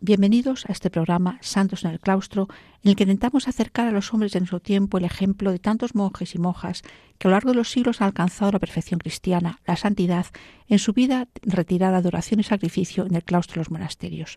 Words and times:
bienvenidos 0.00 0.66
a 0.66 0.72
este 0.72 0.90
programa 0.90 1.38
Santos 1.40 1.84
en 1.84 1.90
el 1.90 2.00
Claustro, 2.00 2.48
en 2.82 2.90
el 2.90 2.96
que 2.96 3.04
intentamos 3.04 3.48
acercar 3.48 3.88
a 3.88 3.90
los 3.90 4.12
hombres 4.12 4.32
de 4.32 4.40
nuestro 4.40 4.60
tiempo 4.60 4.98
el 4.98 5.04
ejemplo 5.04 5.50
de 5.52 5.58
tantos 5.58 5.94
monjes 5.94 6.34
y 6.34 6.38
monjas 6.38 6.82
que 7.18 7.26
a 7.26 7.30
lo 7.30 7.36
largo 7.36 7.50
de 7.50 7.56
los 7.56 7.70
siglos 7.70 8.00
han 8.00 8.08
alcanzado 8.08 8.52
la 8.52 8.58
perfección 8.58 8.98
cristiana, 8.98 9.60
la 9.66 9.76
santidad, 9.76 10.26
en 10.68 10.78
su 10.78 10.92
vida 10.92 11.28
retirada 11.42 12.02
de 12.02 12.08
oración 12.08 12.40
y 12.40 12.42
sacrificio 12.44 13.06
en 13.06 13.14
el 13.14 13.24
claustro 13.24 13.54
de 13.54 13.60
los 13.60 13.70
monasterios. 13.70 14.36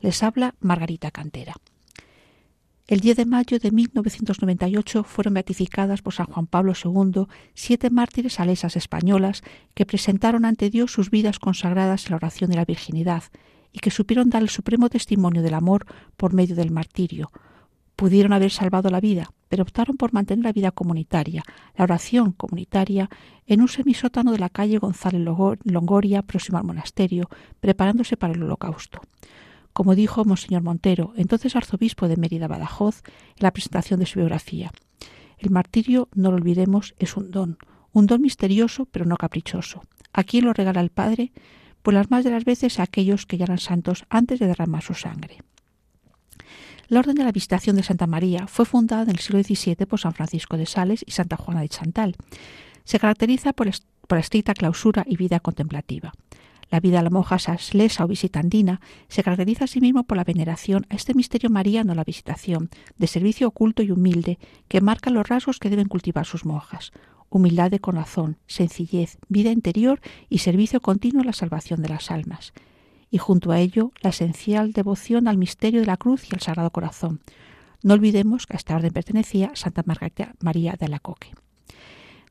Les 0.00 0.22
habla 0.22 0.54
Margarita 0.60 1.10
Cantera. 1.10 1.54
El 2.86 3.00
10 3.00 3.18
de 3.18 3.26
mayo 3.26 3.58
de 3.58 3.70
1998 3.70 5.04
fueron 5.04 5.34
beatificadas 5.34 6.02
por 6.02 6.12
San 6.12 6.26
Juan 6.26 6.46
Pablo 6.46 6.72
II 6.72 7.26
siete 7.54 7.90
mártires 7.90 8.34
salesas 8.34 8.74
españolas 8.74 9.42
que 9.74 9.86
presentaron 9.86 10.44
ante 10.44 10.70
Dios 10.70 10.90
sus 10.90 11.10
vidas 11.10 11.38
consagradas 11.38 12.06
en 12.06 12.10
la 12.10 12.16
oración 12.16 12.50
de 12.50 12.56
la 12.56 12.64
virginidad 12.64 13.24
y 13.72 13.78
que 13.78 13.90
supieron 13.90 14.30
dar 14.30 14.42
el 14.42 14.48
supremo 14.48 14.88
testimonio 14.88 15.42
del 15.42 15.54
amor 15.54 15.86
por 16.16 16.32
medio 16.32 16.56
del 16.56 16.70
martirio. 16.70 17.30
Pudieron 17.96 18.32
haber 18.32 18.50
salvado 18.50 18.90
la 18.90 19.00
vida, 19.00 19.30
pero 19.48 19.62
optaron 19.62 19.96
por 19.96 20.12
mantener 20.12 20.44
la 20.44 20.52
vida 20.52 20.70
comunitaria, 20.70 21.42
la 21.76 21.84
oración 21.84 22.32
comunitaria, 22.32 23.10
en 23.46 23.60
un 23.60 23.68
semisótano 23.68 24.32
de 24.32 24.38
la 24.38 24.48
calle 24.48 24.78
González 24.78 25.20
Longoria, 25.64 26.22
próximo 26.22 26.58
al 26.58 26.64
monasterio, 26.64 27.28
preparándose 27.60 28.16
para 28.16 28.32
el 28.32 28.42
holocausto 28.42 29.02
como 29.72 29.94
dijo 29.94 30.24
Monseñor 30.24 30.62
Montero, 30.62 31.12
entonces 31.16 31.56
arzobispo 31.56 32.08
de 32.08 32.16
Mérida 32.16 32.48
Badajoz, 32.48 33.02
en 33.06 33.42
la 33.42 33.52
presentación 33.52 34.00
de 34.00 34.06
su 34.06 34.18
biografía. 34.18 34.72
El 35.38 35.50
martirio, 35.50 36.08
no 36.14 36.30
lo 36.30 36.36
olvidemos, 36.36 36.94
es 36.98 37.16
un 37.16 37.30
don, 37.30 37.58
un 37.92 38.06
don 38.06 38.20
misterioso 38.20 38.86
pero 38.86 39.04
no 39.04 39.16
caprichoso. 39.16 39.82
¿A 40.12 40.24
quién 40.24 40.44
lo 40.44 40.52
regala 40.52 40.80
el 40.80 40.90
Padre? 40.90 41.32
Pues 41.82 41.94
las 41.94 42.10
más 42.10 42.24
de 42.24 42.30
las 42.30 42.44
veces 42.44 42.78
a 42.78 42.84
aquellos 42.84 43.26
que 43.26 43.38
ya 43.38 43.44
eran 43.44 43.58
santos 43.58 44.04
antes 44.08 44.38
de 44.38 44.46
derramar 44.46 44.82
su 44.82 44.94
sangre. 44.94 45.38
La 46.88 46.98
Orden 46.98 47.14
de 47.14 47.24
la 47.24 47.32
Visitación 47.32 47.76
de 47.76 47.84
Santa 47.84 48.06
María 48.06 48.46
fue 48.48 48.66
fundada 48.66 49.04
en 49.04 49.10
el 49.10 49.18
siglo 49.20 49.42
XVII 49.42 49.86
por 49.86 50.00
San 50.00 50.12
Francisco 50.12 50.56
de 50.56 50.66
Sales 50.66 51.04
y 51.06 51.12
Santa 51.12 51.36
Juana 51.36 51.60
de 51.60 51.68
Chantal. 51.68 52.16
Se 52.84 52.98
caracteriza 52.98 53.52
por, 53.52 53.70
por 54.08 54.16
la 54.16 54.20
estricta 54.20 54.54
clausura 54.54 55.04
y 55.06 55.16
vida 55.16 55.38
contemplativa. 55.38 56.12
La 56.70 56.80
vida 56.80 56.98
de 56.98 57.04
la 57.04 57.10
monja 57.10 57.38
saslesa 57.38 58.04
o 58.04 58.08
visitandina 58.08 58.80
se 59.08 59.22
caracteriza 59.22 59.64
asimismo 59.64 60.04
por 60.04 60.16
la 60.16 60.24
veneración 60.24 60.86
a 60.88 60.94
este 60.94 61.14
misterio 61.14 61.50
mariano, 61.50 61.94
la 61.94 62.04
visitación, 62.04 62.70
de 62.96 63.06
servicio 63.08 63.48
oculto 63.48 63.82
y 63.82 63.90
humilde, 63.90 64.38
que 64.68 64.80
marca 64.80 65.10
los 65.10 65.28
rasgos 65.28 65.58
que 65.58 65.70
deben 65.70 65.88
cultivar 65.88 66.26
sus 66.26 66.44
monjas. 66.44 66.92
Humildad 67.30 67.70
de 67.70 67.78
corazón, 67.78 68.36
sencillez, 68.46 69.18
vida 69.28 69.52
interior 69.52 70.00
y 70.28 70.38
servicio 70.38 70.80
continuo 70.80 71.22
a 71.22 71.24
la 71.24 71.32
salvación 71.32 71.80
de 71.80 71.88
las 71.88 72.10
almas. 72.10 72.52
Y 73.08 73.18
junto 73.18 73.52
a 73.52 73.60
ello, 73.60 73.92
la 74.02 74.10
esencial 74.10 74.72
devoción 74.72 75.28
al 75.28 75.38
misterio 75.38 75.80
de 75.80 75.86
la 75.86 75.96
cruz 75.96 76.24
y 76.30 76.34
al 76.34 76.40
Sagrado 76.40 76.70
Corazón. 76.70 77.20
No 77.82 77.94
olvidemos 77.94 78.46
que 78.46 78.54
a 78.54 78.58
esta 78.58 78.74
orden 78.74 78.92
pertenecía 78.92 79.52
Santa 79.54 79.82
Margarita 79.86 80.34
María 80.40 80.76
de 80.78 80.88
la 80.88 80.98
Coque. 80.98 81.30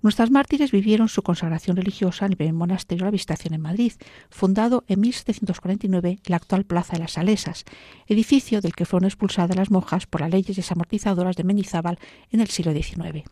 Nuestras 0.02 0.32
mártires 0.32 0.72
vivieron 0.72 1.10
su 1.10 1.24
consagración 1.24 1.76
religiosa 1.76 2.26
en 2.26 2.31
el 2.31 2.38
primer 2.38 2.54
monasterio 2.54 3.04
de 3.04 3.08
la 3.08 3.12
Visitación 3.12 3.54
en 3.54 3.62
Madrid, 3.62 3.94
fundado 4.30 4.86
en 4.88 5.02
1749 5.02 6.10
en 6.10 6.20
la 6.26 6.38
actual 6.38 6.64
Plaza 6.64 6.94
de 6.94 7.00
las 7.00 7.14
Salesas, 7.14 7.66
edificio 8.08 8.62
del 8.62 8.76
que 8.76 8.86
fueron 8.86 9.08
expulsadas 9.08 9.58
las 9.58 9.72
monjas 9.72 10.08
por 10.08 10.22
las 10.22 10.31
leyes 10.31 10.56
desamortizadoras 10.56 11.36
de 11.36 11.44
Mendizábal 11.44 12.00
en 12.31 12.40
el 12.40 12.48
siglo 12.48 12.72
XIX. 12.72 13.26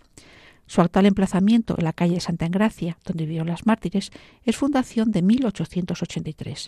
Su 0.68 0.82
actual 0.82 1.06
emplazamiento 1.06 1.76
en 1.78 1.86
la 1.86 1.94
calle 1.94 2.16
de 2.16 2.20
Santa 2.20 2.46
Engracia, 2.46 2.98
donde 3.06 3.26
vivieron 3.26 3.48
las 3.48 3.66
mártires, 3.66 4.12
es 4.44 4.58
fundación 4.58 5.12
de 5.12 5.22
1883. 5.22 6.68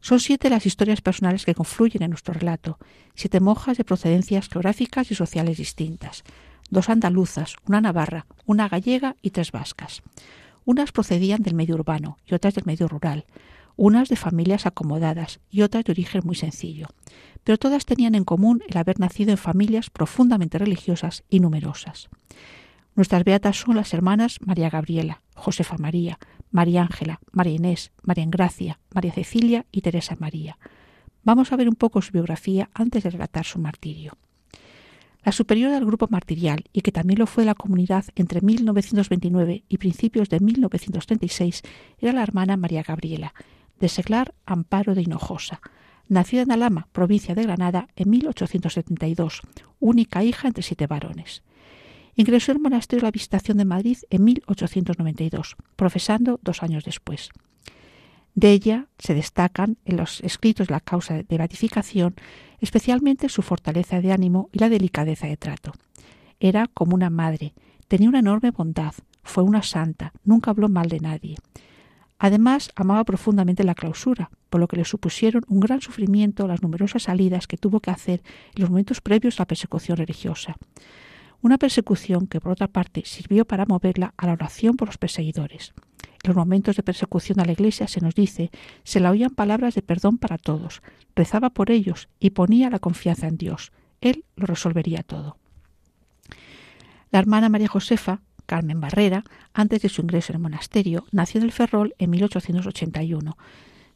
Son 0.00 0.20
siete 0.20 0.50
las 0.50 0.66
historias 0.66 1.00
personales 1.00 1.44
que 1.44 1.54
confluyen 1.54 2.02
en 2.02 2.10
nuestro 2.10 2.34
relato, 2.34 2.78
siete 3.14 3.40
monjas 3.40 3.78
de 3.78 3.84
procedencias 3.84 4.48
geográficas 4.48 5.10
y 5.10 5.14
sociales 5.14 5.56
distintas, 5.56 6.22
dos 6.70 6.90
andaluzas, 6.90 7.56
una 7.66 7.80
navarra, 7.80 8.26
una 8.44 8.68
gallega 8.68 9.16
y 9.22 9.30
tres 9.30 9.50
vascas. 9.50 10.02
Unas 10.64 10.92
procedían 10.92 11.42
del 11.42 11.54
medio 11.54 11.76
urbano 11.76 12.18
y 12.26 12.34
otras 12.34 12.54
del 12.54 12.66
medio 12.66 12.86
rural, 12.86 13.24
unas 13.76 14.08
de 14.08 14.16
familias 14.16 14.66
acomodadas 14.66 15.40
y 15.50 15.62
otras 15.62 15.84
de 15.84 15.92
origen 15.92 16.22
muy 16.24 16.36
sencillo, 16.36 16.88
pero 17.44 17.58
todas 17.58 17.86
tenían 17.86 18.14
en 18.14 18.24
común 18.24 18.62
el 18.68 18.76
haber 18.76 19.00
nacido 19.00 19.30
en 19.30 19.38
familias 19.38 19.90
profundamente 19.90 20.58
religiosas 20.58 21.24
y 21.30 21.40
numerosas. 21.40 22.08
Nuestras 22.96 23.24
beatas 23.24 23.58
son 23.58 23.76
las 23.76 23.92
hermanas 23.92 24.38
María 24.44 24.70
Gabriela, 24.70 25.20
Josefa 25.34 25.76
María, 25.76 26.18
María 26.50 26.80
Ángela, 26.80 27.20
María 27.30 27.52
Inés, 27.52 27.92
María 28.02 28.24
Engracia, 28.24 28.80
María 28.94 29.12
Cecilia 29.12 29.66
y 29.70 29.82
Teresa 29.82 30.16
María. 30.18 30.56
Vamos 31.22 31.52
a 31.52 31.56
ver 31.56 31.68
un 31.68 31.74
poco 31.74 32.00
su 32.00 32.12
biografía 32.12 32.70
antes 32.72 33.04
de 33.04 33.10
relatar 33.10 33.44
su 33.44 33.58
martirio. 33.58 34.16
La 35.22 35.32
superiora 35.32 35.74
del 35.74 35.84
grupo 35.84 36.06
martirial, 36.08 36.64
y 36.72 36.80
que 36.80 36.92
también 36.92 37.18
lo 37.18 37.26
fue 37.26 37.44
la 37.44 37.54
comunidad 37.54 38.06
entre 38.14 38.40
1929 38.40 39.64
y 39.68 39.76
principios 39.76 40.30
de 40.30 40.40
1936, 40.40 41.62
era 41.98 42.14
la 42.14 42.22
hermana 42.22 42.56
María 42.56 42.82
Gabriela, 42.82 43.34
de 43.78 43.90
Seglar 43.90 44.34
Amparo 44.46 44.94
de 44.94 45.02
Hinojosa, 45.02 45.60
nacida 46.08 46.42
en 46.42 46.52
Alama, 46.52 46.88
provincia 46.92 47.34
de 47.34 47.42
Granada, 47.42 47.88
en 47.94 48.08
1872, 48.08 49.42
única 49.80 50.24
hija 50.24 50.48
entre 50.48 50.62
siete 50.62 50.86
varones. 50.86 51.42
Ingresó 52.16 52.52
el 52.52 52.58
monasterio 52.58 53.02
de 53.02 53.06
la 53.06 53.12
Visitación 53.12 53.58
de 53.58 53.64
Madrid 53.64 53.98
en 54.10 54.24
1892, 54.24 55.56
profesando 55.76 56.40
dos 56.42 56.62
años 56.62 56.84
después. 56.84 57.30
De 58.34 58.52
ella 58.52 58.86
se 58.98 59.14
destacan 59.14 59.76
en 59.84 59.96
los 59.96 60.20
escritos 60.22 60.70
la 60.70 60.80
causa 60.80 61.22
de 61.22 61.38
beatificación 61.38 62.16
especialmente 62.60 63.28
su 63.28 63.42
fortaleza 63.42 64.00
de 64.00 64.12
ánimo 64.12 64.48
y 64.52 64.58
la 64.58 64.68
delicadeza 64.68 65.26
de 65.26 65.36
trato. 65.36 65.72
Era 66.40 66.66
como 66.66 66.94
una 66.94 67.10
madre, 67.10 67.54
tenía 67.88 68.08
una 68.08 68.18
enorme 68.20 68.50
bondad, 68.50 68.94
fue 69.22 69.42
una 69.42 69.62
santa, 69.62 70.12
nunca 70.24 70.50
habló 70.50 70.68
mal 70.68 70.88
de 70.88 71.00
nadie. 71.00 71.36
Además, 72.18 72.70
amaba 72.76 73.04
profundamente 73.04 73.64
la 73.64 73.74
clausura, 73.74 74.30
por 74.48 74.60
lo 74.60 74.68
que 74.68 74.76
le 74.76 74.84
supusieron 74.86 75.42
un 75.48 75.60
gran 75.60 75.82
sufrimiento 75.82 76.46
las 76.46 76.62
numerosas 76.62 77.04
salidas 77.04 77.46
que 77.46 77.58
tuvo 77.58 77.80
que 77.80 77.90
hacer 77.90 78.22
en 78.54 78.62
los 78.62 78.70
momentos 78.70 79.02
previos 79.02 79.38
a 79.38 79.42
la 79.42 79.46
persecución 79.46 79.98
religiosa. 79.98 80.56
Una 81.46 81.58
persecución 81.58 82.26
que, 82.26 82.40
por 82.40 82.50
otra 82.50 82.66
parte, 82.66 83.04
sirvió 83.04 83.44
para 83.44 83.66
moverla 83.66 84.14
a 84.16 84.26
la 84.26 84.32
oración 84.32 84.76
por 84.76 84.88
los 84.88 84.98
perseguidores. 84.98 85.74
En 86.24 86.30
los 86.30 86.36
momentos 86.36 86.74
de 86.74 86.82
persecución 86.82 87.38
a 87.38 87.44
la 87.44 87.52
Iglesia 87.52 87.86
se 87.86 88.00
nos 88.00 88.16
dice, 88.16 88.50
se 88.82 88.98
la 88.98 89.12
oían 89.12 89.30
palabras 89.30 89.76
de 89.76 89.82
perdón 89.82 90.18
para 90.18 90.38
todos, 90.38 90.82
rezaba 91.14 91.50
por 91.50 91.70
ellos 91.70 92.08
y 92.18 92.30
ponía 92.30 92.68
la 92.68 92.80
confianza 92.80 93.28
en 93.28 93.36
Dios. 93.36 93.70
Él 94.00 94.24
lo 94.34 94.46
resolvería 94.46 95.04
todo. 95.04 95.36
La 97.12 97.20
hermana 97.20 97.48
María 97.48 97.68
Josefa, 97.68 98.22
Carmen 98.46 98.80
Barrera, 98.80 99.22
antes 99.54 99.82
de 99.82 99.88
su 99.88 100.02
ingreso 100.02 100.32
en 100.32 100.38
el 100.38 100.42
monasterio, 100.42 101.04
nació 101.12 101.38
en 101.38 101.44
el 101.44 101.52
Ferrol 101.52 101.94
en 101.98 102.10
1881. 102.10 103.38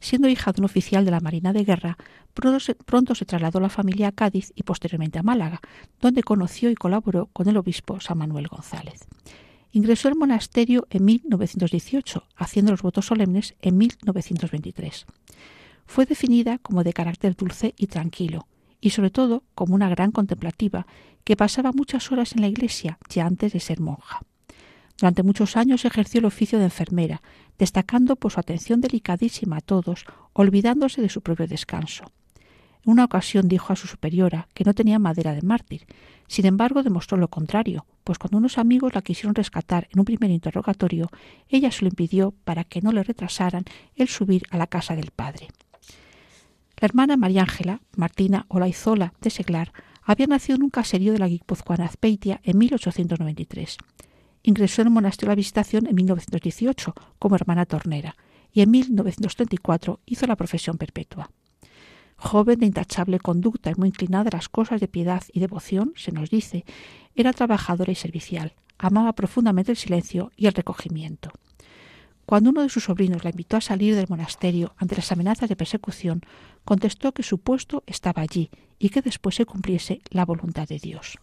Siendo 0.01 0.27
hija 0.27 0.51
de 0.51 0.61
un 0.61 0.65
oficial 0.65 1.05
de 1.05 1.11
la 1.11 1.19
Marina 1.19 1.53
de 1.53 1.63
Guerra, 1.63 1.95
pronto 2.33 2.59
se, 3.15 3.25
trasladó 3.25 3.59
la 3.59 3.69
familia 3.69 4.07
a 4.07 4.11
Cádiz 4.11 4.51
y 4.55 4.63
posteriormente 4.63 5.19
a 5.19 5.23
Málaga, 5.23 5.61
donde 6.01 6.23
conoció 6.23 6.71
y 6.71 6.75
colaboró 6.75 7.27
con 7.27 7.47
el 7.47 7.55
obispo 7.55 7.99
San 7.99 8.17
Manuel 8.17 8.47
González. 8.47 9.05
Ingresó 9.71 10.07
al 10.07 10.15
monasterio 10.15 10.87
en 10.89 11.05
1918, 11.05 12.27
haciendo 12.35 12.71
los 12.71 12.81
votos 12.81 13.05
solemnes 13.05 13.53
en 13.61 13.77
1923. 13.77 15.05
Fue 15.85 16.07
definida 16.07 16.57
como 16.57 16.83
de 16.83 16.93
carácter 16.93 17.35
dulce 17.35 17.75
y 17.77 17.85
tranquilo, 17.85 18.47
y 18.81 18.89
sobre 18.89 19.11
todo 19.11 19.43
como 19.53 19.75
una 19.75 19.87
gran 19.89 20.11
contemplativa 20.11 20.87
que 21.23 21.37
pasaba 21.37 21.73
muchas 21.73 22.11
horas 22.11 22.33
en 22.33 22.41
la 22.41 22.47
iglesia 22.47 22.97
ya 23.07 23.27
antes 23.27 23.53
de 23.53 23.59
ser 23.59 23.79
monja. 23.79 24.21
Durante 25.01 25.23
muchos 25.23 25.57
años 25.57 25.83
ejerció 25.83 26.19
el 26.19 26.25
oficio 26.25 26.59
de 26.59 26.65
enfermera, 26.65 27.23
destacando 27.57 28.15
por 28.15 28.31
su 28.31 28.39
atención 28.39 28.81
delicadísima 28.81 29.57
a 29.57 29.61
todos, 29.61 30.05
olvidándose 30.31 31.01
de 31.01 31.09
su 31.09 31.21
propio 31.21 31.47
descanso. 31.47 32.03
En 32.85 32.91
una 32.91 33.05
ocasión 33.05 33.47
dijo 33.47 33.73
a 33.73 33.75
su 33.75 33.87
superiora 33.87 34.47
que 34.53 34.63
no 34.63 34.75
tenía 34.75 34.99
madera 34.99 35.33
de 35.33 35.41
mártir. 35.41 35.87
Sin 36.27 36.45
embargo, 36.45 36.83
demostró 36.83 37.17
lo 37.17 37.29
contrario, 37.29 37.87
pues 38.03 38.19
cuando 38.19 38.37
unos 38.37 38.59
amigos 38.59 38.93
la 38.93 39.01
quisieron 39.01 39.33
rescatar 39.33 39.87
en 39.91 39.97
un 39.97 40.05
primer 40.05 40.29
interrogatorio, 40.29 41.09
ella 41.49 41.71
se 41.71 41.81
lo 41.81 41.89
impidió 41.89 42.35
para 42.43 42.63
que 42.63 42.81
no 42.81 42.91
le 42.91 43.01
retrasaran 43.01 43.65
el 43.95 44.07
subir 44.07 44.43
a 44.51 44.57
la 44.57 44.67
casa 44.67 44.95
del 44.95 45.09
padre. 45.09 45.47
La 46.79 46.85
hermana 46.85 47.17
María 47.17 47.41
Ángela, 47.41 47.81
Martina 47.97 48.45
Olaizola 48.49 49.13
de 49.19 49.31
Seglar, 49.31 49.73
Había 50.03 50.27
nacido 50.27 50.57
en 50.57 50.63
un 50.63 50.69
caserío 50.69 51.13
de 51.13 51.19
la 51.19 51.27
guipuzcoana 51.27 51.85
Azpeitia 51.85 52.39
en 52.43 52.57
1893. 52.57 53.77
Ingresó 54.43 54.81
en 54.81 54.87
el 54.87 54.93
monasterio 54.93 55.29
de 55.29 55.35
la 55.35 55.41
Visitación 55.41 55.87
en 55.87 55.95
1918 55.95 56.93
como 57.19 57.35
hermana 57.35 57.65
tornera 57.65 58.15
y 58.53 58.61
en 58.61 58.71
1934 58.71 59.99
hizo 60.05 60.27
la 60.27 60.35
profesión 60.35 60.77
perpetua. 60.77 61.31
Joven 62.17 62.59
de 62.59 62.65
intachable 62.67 63.19
conducta 63.19 63.71
y 63.71 63.75
muy 63.75 63.89
inclinada 63.89 64.29
a 64.31 64.37
las 64.37 64.49
cosas 64.49 64.79
de 64.79 64.87
piedad 64.87 65.23
y 65.33 65.39
devoción, 65.39 65.93
se 65.95 66.11
nos 66.11 66.29
dice, 66.29 66.65
era 67.15 67.33
trabajadora 67.33 67.91
y 67.91 67.95
servicial, 67.95 68.53
amaba 68.77 69.13
profundamente 69.13 69.71
el 69.71 69.77
silencio 69.77 70.31
y 70.35 70.47
el 70.47 70.53
recogimiento. 70.53 71.31
Cuando 72.25 72.51
uno 72.51 72.61
de 72.61 72.69
sus 72.69 72.85
sobrinos 72.85 73.23
la 73.23 73.31
invitó 73.31 73.57
a 73.57 73.61
salir 73.61 73.95
del 73.95 74.07
monasterio 74.07 74.73
ante 74.77 74.95
las 74.95 75.11
amenazas 75.11 75.49
de 75.49 75.55
persecución, 75.55 76.21
contestó 76.63 77.11
que 77.11 77.23
su 77.23 77.39
puesto 77.39 77.83
estaba 77.87 78.21
allí 78.21 78.49
y 78.79 78.89
que 78.89 79.01
después 79.01 79.35
se 79.35 79.45
cumpliese 79.45 80.01
la 80.11 80.25
voluntad 80.25 80.67
de 80.67 80.79
Dios. 80.79 81.17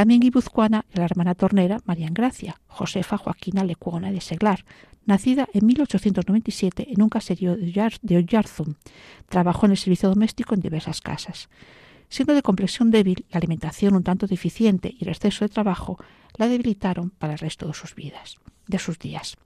También 0.00 0.22
guipuzcoana 0.22 0.86
la 0.94 1.04
hermana 1.04 1.34
tornera 1.34 1.82
María 1.84 2.08
Gracia, 2.10 2.58
Josefa 2.68 3.18
Joaquina 3.18 3.64
Lecuona 3.64 4.10
de 4.10 4.22
Seglar, 4.22 4.64
nacida 5.04 5.46
en 5.52 5.66
1897 5.66 6.86
en 6.90 7.02
un 7.02 7.10
caserío 7.10 7.54
de 7.54 8.16
Oyarzum. 8.16 8.76
Trabajó 9.28 9.66
en 9.66 9.72
el 9.72 9.76
servicio 9.76 10.08
doméstico 10.08 10.54
en 10.54 10.62
diversas 10.62 11.02
casas. 11.02 11.50
Siendo 12.08 12.32
de 12.32 12.40
complexión 12.40 12.90
débil, 12.90 13.26
la 13.28 13.36
alimentación 13.36 13.94
un 13.94 14.02
tanto 14.02 14.26
deficiente 14.26 14.94
y 14.98 15.04
el 15.04 15.10
exceso 15.10 15.44
de 15.44 15.50
trabajo 15.50 15.98
la 16.38 16.48
debilitaron 16.48 17.10
para 17.10 17.34
el 17.34 17.38
resto 17.38 17.66
de 17.66 17.74
sus 17.74 17.94
vidas, 17.94 18.38
de 18.68 18.78
sus 18.78 18.98
días. 18.98 19.36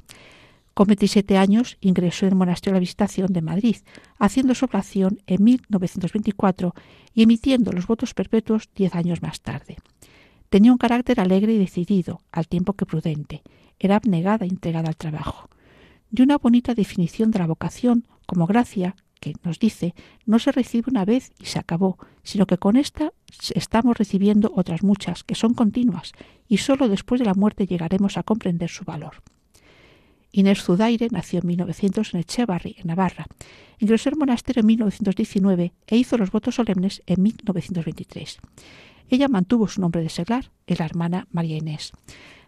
Con 0.72 0.86
27 0.86 1.36
años 1.36 1.78
ingresó 1.80 2.26
en 2.26 2.32
el 2.34 2.38
Monasterio 2.38 2.74
de 2.74 2.76
la 2.76 2.86
Visitación 2.86 3.32
de 3.32 3.42
Madrid, 3.42 3.78
haciendo 4.20 4.54
su 4.54 4.66
oración 4.66 5.20
en 5.26 5.42
1924 5.42 6.74
y 7.12 7.24
emitiendo 7.24 7.72
los 7.72 7.88
votos 7.88 8.14
perpetuos 8.14 8.68
diez 8.72 8.94
años 8.94 9.20
más 9.20 9.40
tarde. 9.40 9.78
Tenía 10.48 10.72
un 10.72 10.78
carácter 10.78 11.20
alegre 11.20 11.54
y 11.54 11.58
decidido, 11.58 12.20
al 12.32 12.48
tiempo 12.48 12.74
que 12.74 12.86
prudente. 12.86 13.42
Era 13.78 13.96
abnegada 13.96 14.46
e 14.46 14.48
entregada 14.48 14.88
al 14.88 14.96
trabajo. 14.96 15.48
Y 16.10 16.22
una 16.22 16.38
bonita 16.38 16.74
definición 16.74 17.30
de 17.30 17.40
la 17.40 17.46
vocación 17.46 18.06
como 18.26 18.46
gracia 18.46 18.94
que 19.20 19.34
nos 19.42 19.58
dice 19.58 19.94
no 20.26 20.38
se 20.38 20.52
recibe 20.52 20.90
una 20.90 21.04
vez 21.04 21.32
y 21.40 21.46
se 21.46 21.58
acabó, 21.58 21.98
sino 22.22 22.46
que 22.46 22.58
con 22.58 22.76
esta 22.76 23.12
estamos 23.54 23.96
recibiendo 23.96 24.52
otras 24.54 24.82
muchas, 24.82 25.24
que 25.24 25.34
son 25.34 25.54
continuas, 25.54 26.12
y 26.46 26.58
sólo 26.58 26.88
después 26.88 27.20
de 27.20 27.26
la 27.26 27.34
muerte 27.34 27.66
llegaremos 27.66 28.16
a 28.16 28.22
comprender 28.22 28.68
su 28.68 28.84
valor. 28.84 29.22
Inés 30.30 30.62
Zudaire 30.62 31.08
nació 31.10 31.40
en 31.40 31.46
1900 31.46 32.12
en 32.12 32.20
Echevarri, 32.20 32.74
en 32.78 32.88
Navarra. 32.88 33.26
Ingresó 33.78 34.10
al 34.10 34.16
monasterio 34.16 34.60
en 34.60 34.66
1919 34.66 35.72
e 35.86 35.96
hizo 35.96 36.18
los 36.18 36.32
votos 36.32 36.56
solemnes 36.56 37.02
en 37.06 37.22
1923. 37.22 38.38
Ella 39.08 39.28
mantuvo 39.28 39.68
su 39.68 39.80
nombre 39.80 40.02
de 40.02 40.08
seglar, 40.08 40.50
la 40.66 40.84
hermana 40.84 41.26
María 41.30 41.56
Inés. 41.56 41.92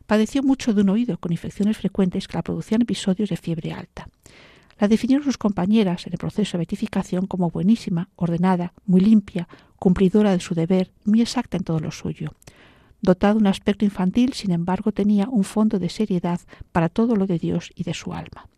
Padeció 0.06 0.43
mucho 0.43 0.73
de 0.73 0.82
un 0.82 0.88
oído 0.88 1.19
con 1.19 1.32
infecciones 1.32 1.76
frecuentes 1.76 2.29
que 2.29 2.37
la 2.37 2.43
producían 2.43 2.82
episodios 2.82 3.29
de 3.29 3.37
fiebre 3.37 3.73
alta. 3.73 4.08
La 4.79 4.88
definieron 4.88 5.25
sus 5.25 5.38
compañeras 5.38 6.06
en 6.06 6.12
el 6.12 6.19
proceso 6.19 6.53
de 6.53 6.58
beatificación 6.58 7.26
como 7.26 7.50
buenísima, 7.50 8.11
ordenada, 8.14 8.73
muy 8.85 9.00
limpia, 9.00 9.49
cumplidora 9.79 10.32
de 10.32 10.41
su 10.41 10.55
deber, 10.55 10.93
muy 11.05 11.23
exacta 11.23 11.56
en 11.56 11.64
todo 11.64 11.81
lo 11.81 11.91
suyo. 11.91 12.35
Dotada 13.00 13.35
de 13.35 13.41
un 13.41 13.47
aspecto 13.47 13.85
infantil, 13.85 14.32
sin 14.32 14.53
embargo, 14.53 14.93
tenía 14.93 15.29
un 15.29 15.44
fondo 15.44 15.79
de 15.79 15.88
seriedad 15.88 16.41
para 16.73 16.88
todo 16.88 17.17
lo 17.17 17.26
de 17.26 17.38
Dios 17.38 17.70
y 17.75 17.85
de 17.85 17.94
su 17.94 18.12
alma. 18.12 18.49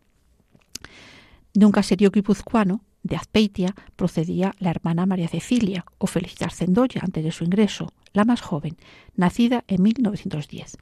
De 1.53 1.65
un 1.65 1.71
caserío 1.71 2.11
guipuzcoano, 2.11 2.81
de 3.03 3.15
Azpeitia, 3.15 3.75
procedía 3.95 4.53
la 4.59 4.71
hermana 4.71 5.05
María 5.05 5.27
Cecilia, 5.27 5.85
o 5.97 6.07
Felicitar 6.07 6.51
Cendoya, 6.51 7.01
antes 7.03 7.23
de 7.23 7.31
su 7.31 7.43
ingreso, 7.43 7.91
la 8.13 8.25
más 8.25 8.41
joven, 8.41 8.77
nacida 9.15 9.63
en 9.67 9.83
1910. 9.83 10.77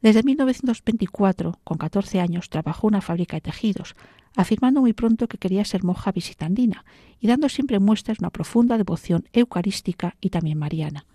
Desde 0.00 0.22
1924, 0.22 1.58
con 1.62 1.78
14 1.78 2.20
años, 2.20 2.48
trabajó 2.48 2.88
en 2.88 2.94
una 2.94 3.00
fábrica 3.00 3.36
de 3.36 3.42
tejidos, 3.42 3.94
afirmando 4.34 4.80
muy 4.80 4.92
pronto 4.92 5.28
que 5.28 5.38
quería 5.38 5.64
ser 5.64 5.84
monja 5.84 6.10
visitandina 6.10 6.84
y 7.20 7.28
dando 7.28 7.48
siempre 7.48 7.78
muestras 7.78 8.18
de 8.18 8.24
una 8.24 8.30
profunda 8.30 8.78
devoción 8.78 9.28
eucarística 9.32 10.16
y 10.20 10.30
también 10.30 10.58
mariana. 10.58 11.06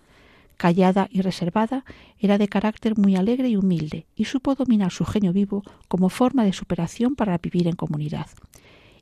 Callada 0.56 1.08
y 1.10 1.20
reservada, 1.20 1.84
era 2.18 2.38
de 2.38 2.48
carácter 2.48 2.98
muy 2.98 3.14
alegre 3.14 3.48
y 3.48 3.56
humilde, 3.56 4.06
y 4.16 4.24
supo 4.24 4.54
dominar 4.54 4.90
su 4.90 5.04
genio 5.04 5.32
vivo 5.32 5.62
como 5.86 6.08
forma 6.08 6.44
de 6.44 6.52
superación 6.52 7.14
para 7.14 7.38
vivir 7.38 7.68
en 7.68 7.76
comunidad. 7.76 8.26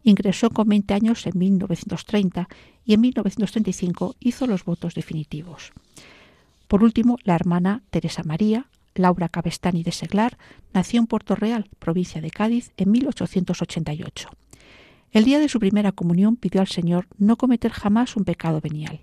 Ingresó 0.06 0.50
con 0.50 0.68
20 0.68 0.94
años 0.94 1.26
en 1.26 1.36
1930 1.36 2.48
y 2.84 2.94
en 2.94 3.00
1935 3.00 4.14
hizo 4.20 4.46
los 4.46 4.64
votos 4.64 4.94
definitivos. 4.94 5.72
Por 6.68 6.84
último, 6.84 7.18
la 7.24 7.34
hermana 7.34 7.82
Teresa 7.90 8.22
María, 8.22 8.66
Laura 8.94 9.28
Cabestani 9.28 9.82
de 9.82 9.90
Seglar, 9.90 10.38
nació 10.72 11.00
en 11.00 11.08
Puerto 11.08 11.34
Real, 11.34 11.68
provincia 11.80 12.20
de 12.20 12.30
Cádiz, 12.30 12.70
en 12.76 12.92
1888. 12.92 14.28
El 15.10 15.24
día 15.24 15.40
de 15.40 15.48
su 15.48 15.58
primera 15.58 15.90
comunión 15.90 16.36
pidió 16.36 16.60
al 16.60 16.68
Señor 16.68 17.08
no 17.18 17.34
cometer 17.34 17.72
jamás 17.72 18.14
un 18.14 18.24
pecado 18.24 18.60
venial. 18.60 19.00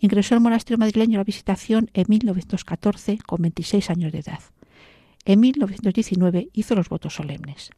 Ingresó 0.00 0.34
al 0.34 0.42
monasterio 0.42 0.76
madrileño 0.76 1.16
a 1.16 1.20
la 1.20 1.24
Visitación 1.24 1.88
en 1.94 2.04
1914 2.08 3.20
con 3.24 3.40
26 3.40 3.88
años 3.88 4.12
de 4.12 4.18
edad. 4.18 4.40
En 5.24 5.40
1919 5.40 6.50
hizo 6.52 6.74
los 6.74 6.90
votos 6.90 7.14
solemnes. 7.14 7.70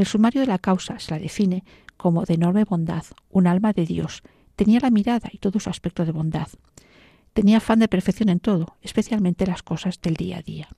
El 0.00 0.06
sumario 0.06 0.40
de 0.40 0.46
la 0.46 0.58
causa 0.58 0.98
se 0.98 1.10
la 1.10 1.18
define 1.18 1.62
como 1.98 2.24
de 2.24 2.32
enorme 2.32 2.64
bondad, 2.64 3.04
un 3.28 3.46
alma 3.46 3.74
de 3.74 3.84
Dios. 3.84 4.22
Tenía 4.56 4.80
la 4.80 4.88
mirada 4.88 5.28
y 5.30 5.36
todo 5.36 5.60
su 5.60 5.68
aspecto 5.68 6.06
de 6.06 6.12
bondad. 6.12 6.48
Tenía 7.34 7.58
afán 7.58 7.80
de 7.80 7.86
perfección 7.86 8.30
en 8.30 8.40
todo, 8.40 8.78
especialmente 8.80 9.46
las 9.46 9.62
cosas 9.62 10.00
del 10.00 10.14
día 10.14 10.38
a 10.38 10.42
día. 10.42 10.68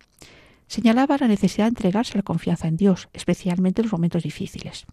Señalaba 0.66 1.18
la 1.20 1.28
necesidad 1.28 1.66
de 1.66 1.68
entregarse 1.68 2.16
la 2.16 2.24
confianza 2.24 2.66
en 2.66 2.76
Dios, 2.76 3.10
especialmente 3.12 3.80
en 3.80 3.84
los 3.84 3.92
momentos 3.92 4.24
difíciles. 4.24 4.86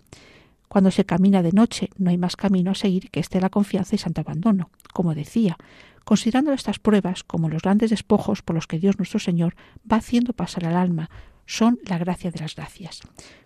Cuando 0.68 0.92
se 0.92 1.06
camina 1.06 1.42
de 1.42 1.52
noche 1.52 1.90
no 1.98 2.12
hay 2.12 2.20
más 2.20 2.36
camino 2.36 2.70
a 2.70 2.76
seguir 2.76 3.10
que 3.10 3.22
este 3.22 3.42
la 3.42 3.50
confianza 3.50 3.96
y 3.96 3.98
santo 3.98 4.22
abandono, 4.22 4.70
como 4.94 5.16
decía, 5.16 5.58
considerando 6.06 6.54
estas 6.54 6.78
pruebas 6.78 7.24
como 7.24 7.50
los 7.50 7.64
grandes 7.64 7.90
despojos 7.90 8.44
por 8.44 8.56
los 8.56 8.68
que 8.68 8.78
Dios 8.78 9.00
nuestro 9.00 9.20
Señor 9.20 9.56
va 9.92 9.98
haciendo 9.98 10.34
pasar 10.34 10.68
al 10.68 10.76
alma, 10.76 11.10
son 11.50 11.80
la 11.84 11.98
gracia 11.98 12.30
de 12.30 12.40
las 12.40 12.56
gracias. 12.56 13.02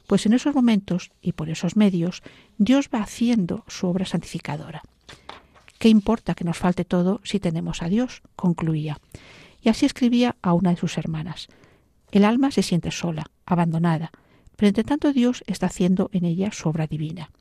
Pues 0.07 0.25
en 0.25 0.33
esos 0.33 0.53
momentos 0.53 1.11
y 1.21 1.31
por 1.31 1.49
esos 1.49 1.77
medios 1.77 2.21
Dios 2.57 2.89
va 2.93 3.01
haciendo 3.01 3.63
su 3.69 3.87
obra 3.87 4.05
santificadora. 4.05 4.81
¿Qué 5.79 5.87
importa 5.87 6.35
que 6.35 6.43
nos 6.43 6.57
falte 6.57 6.83
todo 6.83 7.21
si 7.23 7.39
tenemos 7.39 7.81
a 7.81 7.87
Dios? 7.87 8.21
concluía. 8.35 8.99
Y 9.61 9.69
así 9.69 9.85
escribía 9.85 10.35
a 10.41 10.51
una 10.53 10.71
de 10.71 10.75
sus 10.75 10.97
hermanas. 10.97 11.47
El 12.11 12.25
alma 12.25 12.51
se 12.51 12.61
siente 12.61 12.91
sola, 12.91 13.31
abandonada, 13.45 14.11
pero 14.57 14.67
entre 14.67 14.83
tanto 14.83 15.13
Dios 15.13 15.41
está 15.47 15.67
haciendo 15.67 16.09
en 16.11 16.25
ella 16.25 16.51
su 16.51 16.67
obra 16.67 16.87
divina. 16.87 17.31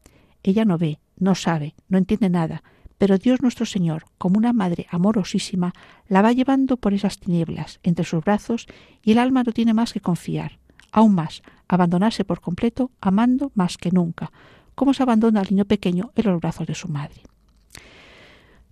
Ella 0.44 0.64
no 0.64 0.78
ve, 0.78 1.00
no 1.18 1.34
sabe, 1.34 1.74
no 1.88 1.98
entiende 1.98 2.30
nada, 2.30 2.62
pero 3.02 3.18
Dios 3.18 3.42
nuestro 3.42 3.66
Señor, 3.66 4.04
como 4.16 4.38
una 4.38 4.52
madre 4.52 4.86
amorosísima, 4.88 5.72
la 6.06 6.22
va 6.22 6.30
llevando 6.30 6.76
por 6.76 6.94
esas 6.94 7.18
tinieblas 7.18 7.80
entre 7.82 8.04
sus 8.04 8.22
brazos 8.22 8.68
y 9.02 9.10
el 9.10 9.18
alma 9.18 9.42
no 9.42 9.50
tiene 9.50 9.74
más 9.74 9.92
que 9.92 9.98
confiar, 9.98 10.60
aún 10.92 11.16
más, 11.16 11.42
abandonarse 11.66 12.24
por 12.24 12.40
completo, 12.40 12.92
amando 13.00 13.50
más 13.56 13.76
que 13.76 13.90
nunca, 13.90 14.30
como 14.76 14.94
se 14.94 15.02
abandona 15.02 15.40
al 15.40 15.48
niño 15.50 15.64
pequeño 15.64 16.12
en 16.14 16.30
los 16.30 16.40
brazos 16.40 16.68
de 16.68 16.76
su 16.76 16.86
madre. 16.86 17.22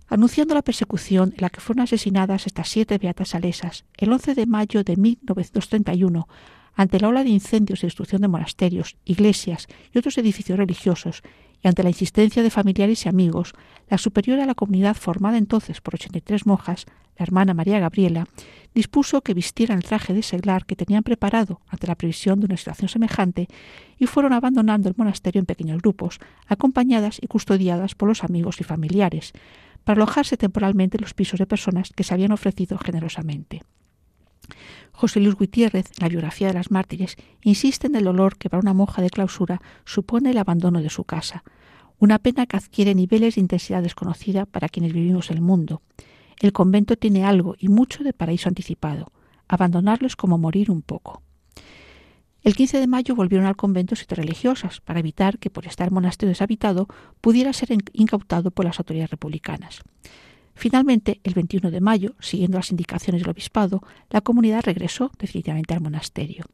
Anunciando 0.07 0.53
la 0.53 0.61
persecución 0.61 1.33
en 1.35 1.41
la 1.41 1.49
que 1.49 1.59
fueron 1.59 1.83
asesinadas 1.83 2.47
estas 2.47 2.69
siete 2.69 2.99
beatas 2.99 3.27
salesas, 3.27 3.83
el 3.97 4.13
11 4.13 4.33
de 4.33 4.45
mayo 4.45 4.85
de 4.85 4.95
1931, 4.95 6.29
ante 6.75 6.99
la 6.99 7.09
ola 7.09 7.23
de 7.23 7.29
incendios 7.29 7.83
y 7.83 7.87
destrucción 7.87 8.21
de 8.21 8.27
monasterios, 8.27 8.97
iglesias 9.05 9.67
y 9.93 9.97
otros 9.97 10.17
edificios 10.17 10.57
religiosos, 10.57 11.23
y 11.63 11.67
ante 11.67 11.83
la 11.83 11.89
insistencia 11.89 12.43
de 12.43 12.49
familiares 12.49 13.05
y 13.05 13.09
amigos, 13.09 13.53
la 13.89 13.97
superiora 13.97 14.43
a 14.43 14.47
la 14.47 14.55
comunidad 14.55 14.95
formada 14.95 15.37
entonces 15.37 15.79
por 15.81 15.95
83 15.95 16.45
monjas, 16.45 16.85
la 17.17 17.23
hermana 17.23 17.53
María 17.53 17.79
Gabriela, 17.79 18.25
dispuso 18.73 19.21
que 19.21 19.33
vistieran 19.33 19.77
el 19.77 19.83
traje 19.83 20.13
de 20.13 20.23
seglar 20.23 20.65
que 20.65 20.75
tenían 20.75 21.03
preparado 21.03 21.61
ante 21.67 21.87
la 21.87 21.95
previsión 21.95 22.39
de 22.39 22.47
una 22.47 22.57
situación 22.57 22.89
semejante 22.89 23.47
y 23.99 24.07
fueron 24.07 24.33
abandonando 24.33 24.89
el 24.89 24.95
monasterio 24.97 25.39
en 25.39 25.45
pequeños 25.45 25.81
grupos, 25.81 26.19
acompañadas 26.47 27.19
y 27.21 27.27
custodiadas 27.27 27.95
por 27.95 28.09
los 28.09 28.23
amigos 28.23 28.59
y 28.59 28.63
familiares, 28.63 29.33
para 29.83 29.97
alojarse 29.97 30.37
temporalmente 30.37 30.97
en 30.97 31.01
los 31.01 31.13
pisos 31.13 31.39
de 31.39 31.47
personas 31.47 31.91
que 31.95 32.03
se 32.03 32.13
habían 32.13 32.31
ofrecido 32.31 32.77
generosamente. 32.77 33.61
José 34.91 35.19
Luis 35.19 35.35
Gutiérrez, 35.35 35.87
en 35.87 36.01
la 36.01 36.09
biografía 36.09 36.47
de 36.47 36.53
las 36.53 36.71
mártires, 36.71 37.15
insiste 37.41 37.87
en 37.87 37.95
el 37.95 38.03
dolor 38.03 38.37
que 38.37 38.49
para 38.49 38.61
una 38.61 38.73
monja 38.73 39.01
de 39.01 39.09
clausura 39.09 39.61
supone 39.85 40.31
el 40.31 40.37
abandono 40.37 40.81
de 40.81 40.89
su 40.89 41.03
casa, 41.03 41.43
una 41.99 42.19
pena 42.19 42.45
que 42.45 42.57
adquiere 42.57 42.95
niveles 42.95 43.35
de 43.35 43.41
intensidad 43.41 43.83
desconocida 43.83 44.45
para 44.45 44.69
quienes 44.69 44.93
vivimos 44.93 45.29
el 45.31 45.41
mundo. 45.41 45.81
El 46.39 46.53
convento 46.53 46.95
tiene 46.95 47.23
algo 47.23 47.55
y 47.59 47.67
mucho 47.67 48.03
de 48.03 48.13
paraíso 48.13 48.49
anticipado. 48.49 49.11
Abandonarlo 49.47 50.07
es 50.07 50.15
como 50.15 50.37
morir 50.37 50.71
un 50.71 50.81
poco. 50.81 51.21
El 52.43 52.55
15 52.55 52.79
de 52.79 52.87
mayo 52.87 53.15
volvieron 53.15 53.45
al 53.45 53.55
convento 53.55 53.95
siete 53.95 54.15
religiosas 54.15 54.81
para 54.81 54.99
evitar 54.99 55.37
que 55.37 55.51
por 55.51 55.67
estar 55.67 55.91
monasterio 55.91 56.31
deshabitado 56.31 56.87
pudiera 57.21 57.53
ser 57.53 57.69
incautado 57.93 58.49
por 58.49 58.65
las 58.65 58.79
autoridades 58.79 59.11
republicanas. 59.11 59.81
Finalmente, 60.55 61.19
el 61.23 61.33
21 61.33 61.71
de 61.71 61.81
mayo, 61.81 62.15
siguiendo 62.19 62.57
las 62.57 62.71
indicaciones 62.71 63.21
del 63.21 63.31
obispado, 63.31 63.81
la 64.09 64.21
comunidad 64.21 64.63
regresó 64.63 65.11
definitivamente 65.17 65.73
al 65.73 65.81
monasterio. 65.81 66.45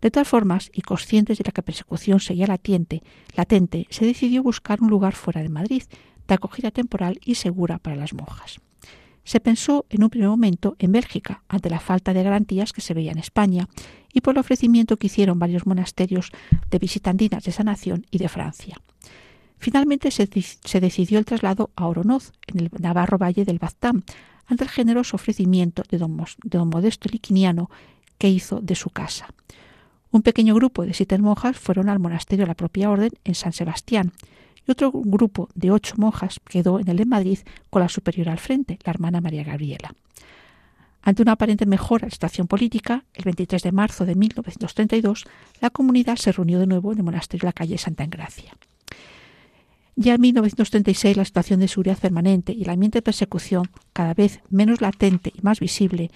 De 0.00 0.10
todas 0.10 0.28
formas, 0.28 0.70
y 0.74 0.82
conscientes 0.82 1.38
de 1.38 1.44
que 1.44 1.52
la 1.54 1.62
persecución 1.64 2.18
seguía 2.18 2.48
latente, 2.48 3.02
latente, 3.36 3.86
se 3.88 4.04
decidió 4.04 4.42
buscar 4.42 4.82
un 4.82 4.90
lugar 4.90 5.14
fuera 5.14 5.42
de 5.42 5.48
Madrid, 5.48 5.84
de 6.26 6.34
acogida 6.34 6.72
temporal 6.72 7.20
y 7.24 7.36
segura 7.36 7.78
para 7.78 7.96
las 7.96 8.12
monjas. 8.12 8.60
Se 9.24 9.38
pensó 9.38 9.86
en 9.88 10.02
un 10.02 10.10
primer 10.10 10.28
momento 10.28 10.74
en 10.80 10.90
Bélgica, 10.90 11.44
ante 11.48 11.70
la 11.70 11.78
falta 11.78 12.12
de 12.12 12.24
garantías 12.24 12.72
que 12.72 12.80
se 12.80 12.94
veía 12.94 13.12
en 13.12 13.18
España, 13.18 13.68
y 14.12 14.20
por 14.20 14.34
el 14.34 14.40
ofrecimiento 14.40 14.96
que 14.96 15.06
hicieron 15.06 15.38
varios 15.38 15.66
monasterios 15.66 16.32
de 16.70 16.78
visitandinas 16.78 17.44
de 17.44 17.50
esa 17.50 17.62
nación 17.62 18.04
y 18.10 18.18
de 18.18 18.28
Francia. 18.28 18.80
Finalmente 19.62 20.10
se, 20.10 20.26
decidió 20.80 21.20
el 21.20 21.24
traslado 21.24 21.70
a 21.76 21.86
Oronoz, 21.86 22.32
en 22.48 22.64
el 22.64 22.70
Navarro 22.80 23.16
Valle 23.16 23.44
del 23.44 23.60
Baztán, 23.60 24.02
ante 24.46 24.64
el 24.64 24.70
generoso 24.70 25.14
ofrecimiento 25.14 25.84
de 25.88 25.98
don, 25.98 26.16
de 26.16 26.58
don 26.58 26.68
Modesto 26.68 27.08
Liquiniano 27.08 27.70
que 28.18 28.28
hizo 28.28 28.60
de 28.60 28.74
su 28.74 28.90
casa. 28.90 29.28
Un 30.10 30.22
pequeño 30.22 30.56
grupo 30.56 30.84
de 30.84 30.94
siete 30.94 31.16
monjas 31.18 31.56
fueron 31.56 31.88
al 31.88 32.00
monasterio 32.00 32.42
de 32.42 32.48
la 32.48 32.56
propia 32.56 32.90
orden 32.90 33.12
en 33.22 33.36
San 33.36 33.52
Sebastián, 33.52 34.10
y 34.66 34.72
otro 34.72 34.90
grupo 34.90 35.48
de 35.54 35.70
ocho 35.70 35.94
monjas 35.96 36.40
quedó 36.44 36.80
en 36.80 36.88
el 36.88 36.96
de 36.96 37.06
Madrid 37.06 37.38
con 37.70 37.82
la 37.82 37.88
superiora 37.88 38.32
al 38.32 38.40
frente, 38.40 38.80
la 38.84 38.90
hermana 38.90 39.20
María 39.20 39.44
Gabriela. 39.44 39.94
Ante 41.02 41.22
una 41.22 41.32
aparente 41.32 41.66
mejora 41.66 42.06
de 42.06 42.08
la 42.08 42.16
situación 42.16 42.48
política, 42.48 43.04
el 43.14 43.22
23 43.22 43.62
de 43.62 43.70
marzo 43.70 44.06
de 44.06 44.16
1932, 44.16 45.24
la 45.60 45.70
comunidad 45.70 46.16
se 46.16 46.32
reunió 46.32 46.58
de 46.58 46.66
nuevo 46.66 46.90
en 46.90 46.98
el 46.98 47.04
monasterio 47.04 47.42
de 47.42 47.46
la 47.46 47.52
calle 47.52 47.78
Santa 47.78 48.02
Engracia. 48.02 48.56
Ya 49.94 50.14
en 50.14 50.20
1936 50.22 51.16
la 51.16 51.24
situación 51.24 51.60
de 51.60 51.68
seguridad 51.68 51.98
permanente 51.98 52.52
y 52.52 52.62
el 52.62 52.70
ambiente 52.70 52.98
de 52.98 53.02
persecución, 53.02 53.70
cada 53.92 54.14
vez 54.14 54.40
menos 54.48 54.80
latente 54.80 55.32
y 55.34 55.42
más 55.42 55.60
visible, 55.60 56.10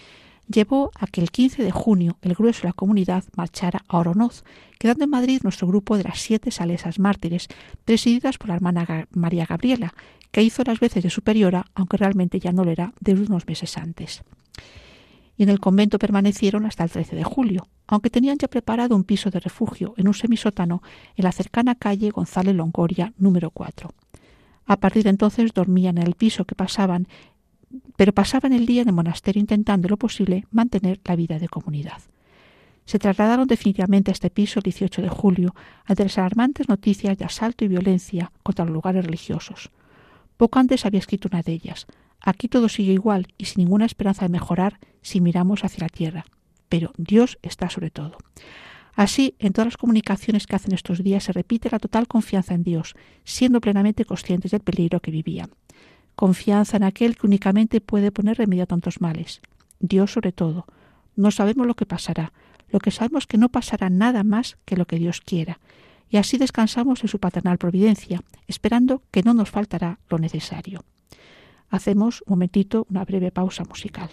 llevó 0.48 0.90
a 0.98 1.06
que 1.06 1.20
el 1.20 1.30
15 1.30 1.62
de 1.62 1.70
junio 1.70 2.16
el 2.22 2.34
grueso 2.34 2.62
de 2.62 2.68
la 2.68 2.72
comunidad 2.72 3.24
marchara 3.36 3.84
a 3.88 3.98
Oronoz, 3.98 4.44
quedando 4.78 5.04
en 5.04 5.10
Madrid 5.10 5.40
nuestro 5.42 5.66
grupo 5.66 5.96
de 5.96 6.04
las 6.04 6.20
siete 6.20 6.50
salesas 6.50 6.98
mártires, 6.98 7.48
presididas 7.84 8.38
por 8.38 8.48
la 8.48 8.54
hermana 8.54 9.08
María 9.10 9.46
Gabriela, 9.46 9.92
que 10.30 10.42
hizo 10.42 10.62
las 10.64 10.80
veces 10.80 11.02
de 11.02 11.10
superiora, 11.10 11.66
aunque 11.74 11.96
realmente 11.96 12.40
ya 12.40 12.52
no 12.52 12.64
lo 12.64 12.70
era 12.70 12.92
de 13.00 13.12
unos 13.12 13.46
meses 13.46 13.76
antes. 13.76 14.22
Y 15.36 15.42
en 15.42 15.50
el 15.50 15.60
convento 15.60 15.98
permanecieron 15.98 16.66
hasta 16.66 16.84
el 16.84 16.90
13 16.90 17.16
de 17.16 17.24
julio, 17.24 17.68
aunque 17.86 18.10
tenían 18.10 18.38
ya 18.38 18.48
preparado 18.48 18.96
un 18.96 19.04
piso 19.04 19.30
de 19.30 19.40
refugio 19.40 19.94
en 19.96 20.08
un 20.08 20.14
semisótano 20.14 20.82
en 21.16 21.24
la 21.24 21.32
cercana 21.32 21.74
calle 21.74 22.10
González 22.10 22.54
Longoria 22.54 23.12
número 23.18 23.50
4. 23.50 23.90
A 24.66 24.76
partir 24.78 25.04
de 25.04 25.10
entonces 25.10 25.52
dormían 25.52 25.98
en 25.98 26.06
el 26.06 26.14
piso 26.14 26.44
que 26.44 26.54
pasaban 26.54 27.06
pero 27.96 28.12
pasaban 28.12 28.52
el 28.52 28.66
día 28.66 28.82
en 28.82 28.88
el 28.88 28.94
monasterio 28.94 29.40
intentando 29.40 29.88
lo 29.88 29.96
posible 29.96 30.46
mantener 30.50 31.00
la 31.04 31.16
vida 31.16 31.38
de 31.38 31.48
comunidad. 31.48 32.00
Se 32.84 32.98
trasladaron 32.98 33.48
definitivamente 33.48 34.10
a 34.10 34.12
este 34.12 34.30
piso 34.30 34.60
el 34.60 34.64
18 34.64 35.02
de 35.02 35.08
julio 35.08 35.54
ante 35.84 36.04
las 36.04 36.18
alarmantes 36.18 36.68
noticias 36.68 37.18
de 37.18 37.24
asalto 37.24 37.64
y 37.64 37.68
violencia 37.68 38.30
contra 38.42 38.64
los 38.64 38.72
lugares 38.72 39.04
religiosos. 39.04 39.70
Poco 40.36 40.58
antes 40.58 40.86
había 40.86 41.00
escrito 41.00 41.28
una 41.28 41.42
de 41.42 41.52
ellas. 41.52 41.86
Aquí 42.20 42.48
todo 42.48 42.68
sigue 42.68 42.92
igual 42.92 43.26
y 43.38 43.46
sin 43.46 43.64
ninguna 43.64 43.86
esperanza 43.86 44.24
de 44.24 44.28
mejorar 44.32 44.78
si 45.06 45.20
miramos 45.20 45.64
hacia 45.64 45.84
la 45.84 45.88
tierra. 45.88 46.26
Pero 46.68 46.92
Dios 46.96 47.38
está 47.42 47.70
sobre 47.70 47.90
todo. 47.90 48.18
Así, 48.94 49.34
en 49.38 49.52
todas 49.52 49.66
las 49.66 49.76
comunicaciones 49.76 50.46
que 50.46 50.56
hacen 50.56 50.74
estos 50.74 51.02
días 51.02 51.24
se 51.24 51.32
repite 51.32 51.68
la 51.70 51.78
total 51.78 52.08
confianza 52.08 52.54
en 52.54 52.62
Dios, 52.62 52.94
siendo 53.24 53.60
plenamente 53.60 54.04
conscientes 54.04 54.50
del 54.50 54.60
peligro 54.60 55.00
que 55.00 55.10
vivían 55.10 55.50
confianza 56.16 56.78
en 56.78 56.82
aquel 56.82 57.16
que 57.16 57.26
únicamente 57.26 57.80
puede 57.80 58.10
poner 58.10 58.38
remedio 58.38 58.64
a 58.64 58.66
tantos 58.66 59.00
males. 59.00 59.40
Dios 59.78 60.10
sobre 60.10 60.32
todo. 60.32 60.66
No 61.14 61.30
sabemos 61.30 61.66
lo 61.66 61.74
que 61.74 61.86
pasará, 61.86 62.32
lo 62.70 62.80
que 62.80 62.90
sabemos 62.90 63.26
que 63.26 63.38
no 63.38 63.50
pasará 63.50 63.90
nada 63.90 64.24
más 64.24 64.56
que 64.64 64.76
lo 64.76 64.86
que 64.86 64.98
Dios 64.98 65.20
quiera, 65.20 65.60
y 66.08 66.16
así 66.16 66.38
descansamos 66.38 67.02
en 67.02 67.08
su 67.08 67.20
paternal 67.20 67.58
providencia, 67.58 68.22
esperando 68.48 69.02
que 69.10 69.22
no 69.22 69.34
nos 69.34 69.50
faltará 69.50 69.98
lo 70.08 70.18
necesario. 70.18 70.84
Hacemos 71.68 72.22
un 72.26 72.32
momentito 72.32 72.86
una 72.90 73.04
breve 73.04 73.30
pausa 73.30 73.64
musical. 73.64 74.10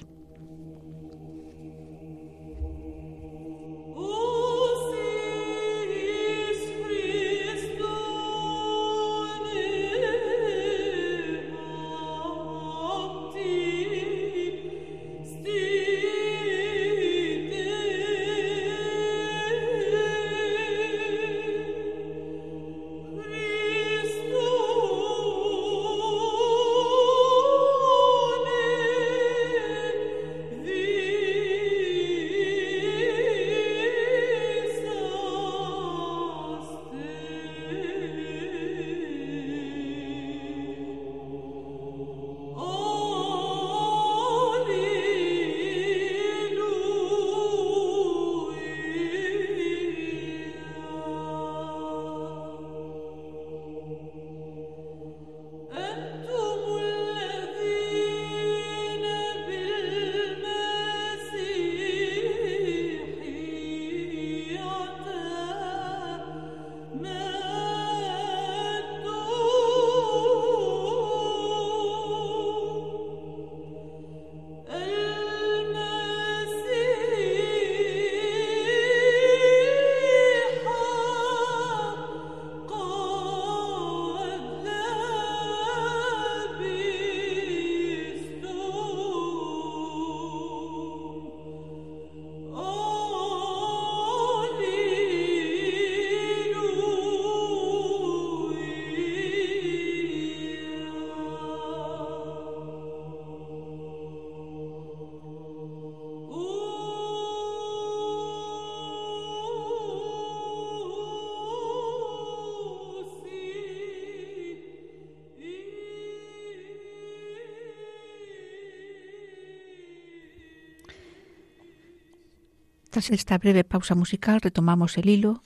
Tras 122.93 123.09
esta 123.09 123.39
breve 123.39 123.63
pausa 123.63 123.95
musical 123.95 124.39
retomamos 124.39 124.99
el 124.99 125.09
hilo, 125.09 125.41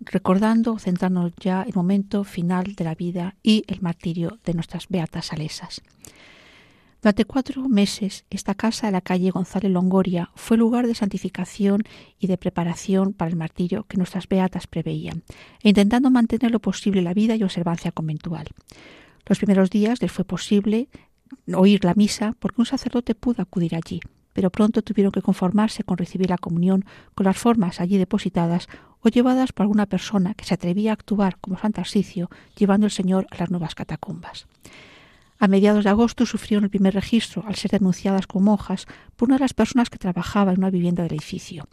recordando, 0.00 0.78
centrándonos 0.78 1.32
ya 1.40 1.62
en 1.62 1.68
el 1.68 1.74
momento 1.74 2.24
final 2.24 2.74
de 2.74 2.84
la 2.84 2.94
vida 2.94 3.36
y 3.42 3.64
el 3.68 3.80
martirio 3.80 4.38
de 4.44 4.52
nuestras 4.52 4.86
beatas 4.86 5.24
salesas. 5.24 5.80
Durante 7.00 7.24
cuatro 7.24 7.66
meses, 7.70 8.26
esta 8.28 8.54
casa 8.54 8.88
de 8.88 8.92
la 8.92 9.00
calle 9.00 9.30
González 9.30 9.72
Longoria 9.72 10.30
fue 10.34 10.58
lugar 10.58 10.86
de 10.86 10.94
santificación 10.94 11.84
y 12.18 12.26
de 12.26 12.36
preparación 12.36 13.14
para 13.14 13.30
el 13.30 13.36
martirio 13.36 13.84
que 13.84 13.96
nuestras 13.96 14.28
beatas 14.28 14.66
preveían, 14.66 15.22
e 15.62 15.70
intentando 15.70 16.10
mantener 16.10 16.50
lo 16.50 16.60
posible 16.60 17.00
la 17.00 17.14
vida 17.14 17.34
y 17.34 17.42
observancia 17.42 17.92
conventual. 17.92 18.48
Los 19.24 19.38
primeros 19.38 19.70
días 19.70 20.02
les 20.02 20.12
fue 20.12 20.26
posible 20.26 20.90
oír 21.54 21.82
la 21.82 21.94
misa 21.94 22.36
porque 22.38 22.60
un 22.60 22.66
sacerdote 22.66 23.14
pudo 23.14 23.40
acudir 23.40 23.74
allí, 23.74 24.00
pero 24.32 24.50
pronto 24.50 24.82
tuvieron 24.82 25.12
que 25.12 25.22
conformarse 25.22 25.84
con 25.84 25.98
recibir 25.98 26.30
la 26.30 26.38
comunión 26.38 26.84
con 27.14 27.26
las 27.26 27.38
formas 27.38 27.80
allí 27.80 27.98
depositadas 27.98 28.68
o 29.00 29.08
llevadas 29.08 29.52
por 29.52 29.64
alguna 29.64 29.86
persona 29.86 30.34
que 30.34 30.44
se 30.44 30.54
atrevía 30.54 30.90
a 30.90 30.94
actuar 30.94 31.38
como 31.40 31.58
San 31.58 31.72
Tarsicio, 31.72 32.30
llevando 32.56 32.86
el 32.86 32.92
Señor 32.92 33.26
a 33.30 33.36
las 33.36 33.50
nuevas 33.50 33.74
catacumbas. 33.74 34.46
A 35.38 35.48
mediados 35.48 35.84
de 35.84 35.90
agosto 35.90 36.26
sufrieron 36.26 36.64
el 36.64 36.70
primer 36.70 36.94
registro 36.94 37.42
al 37.46 37.54
ser 37.54 37.70
denunciadas 37.70 38.26
como 38.26 38.50
monjas 38.50 38.86
por 39.16 39.28
una 39.28 39.36
de 39.36 39.44
las 39.44 39.54
personas 39.54 39.88
que 39.88 39.98
trabajaba 39.98 40.52
en 40.52 40.58
una 40.58 40.70
vivienda 40.70 41.02
del 41.02 41.14
edificio. 41.14 41.66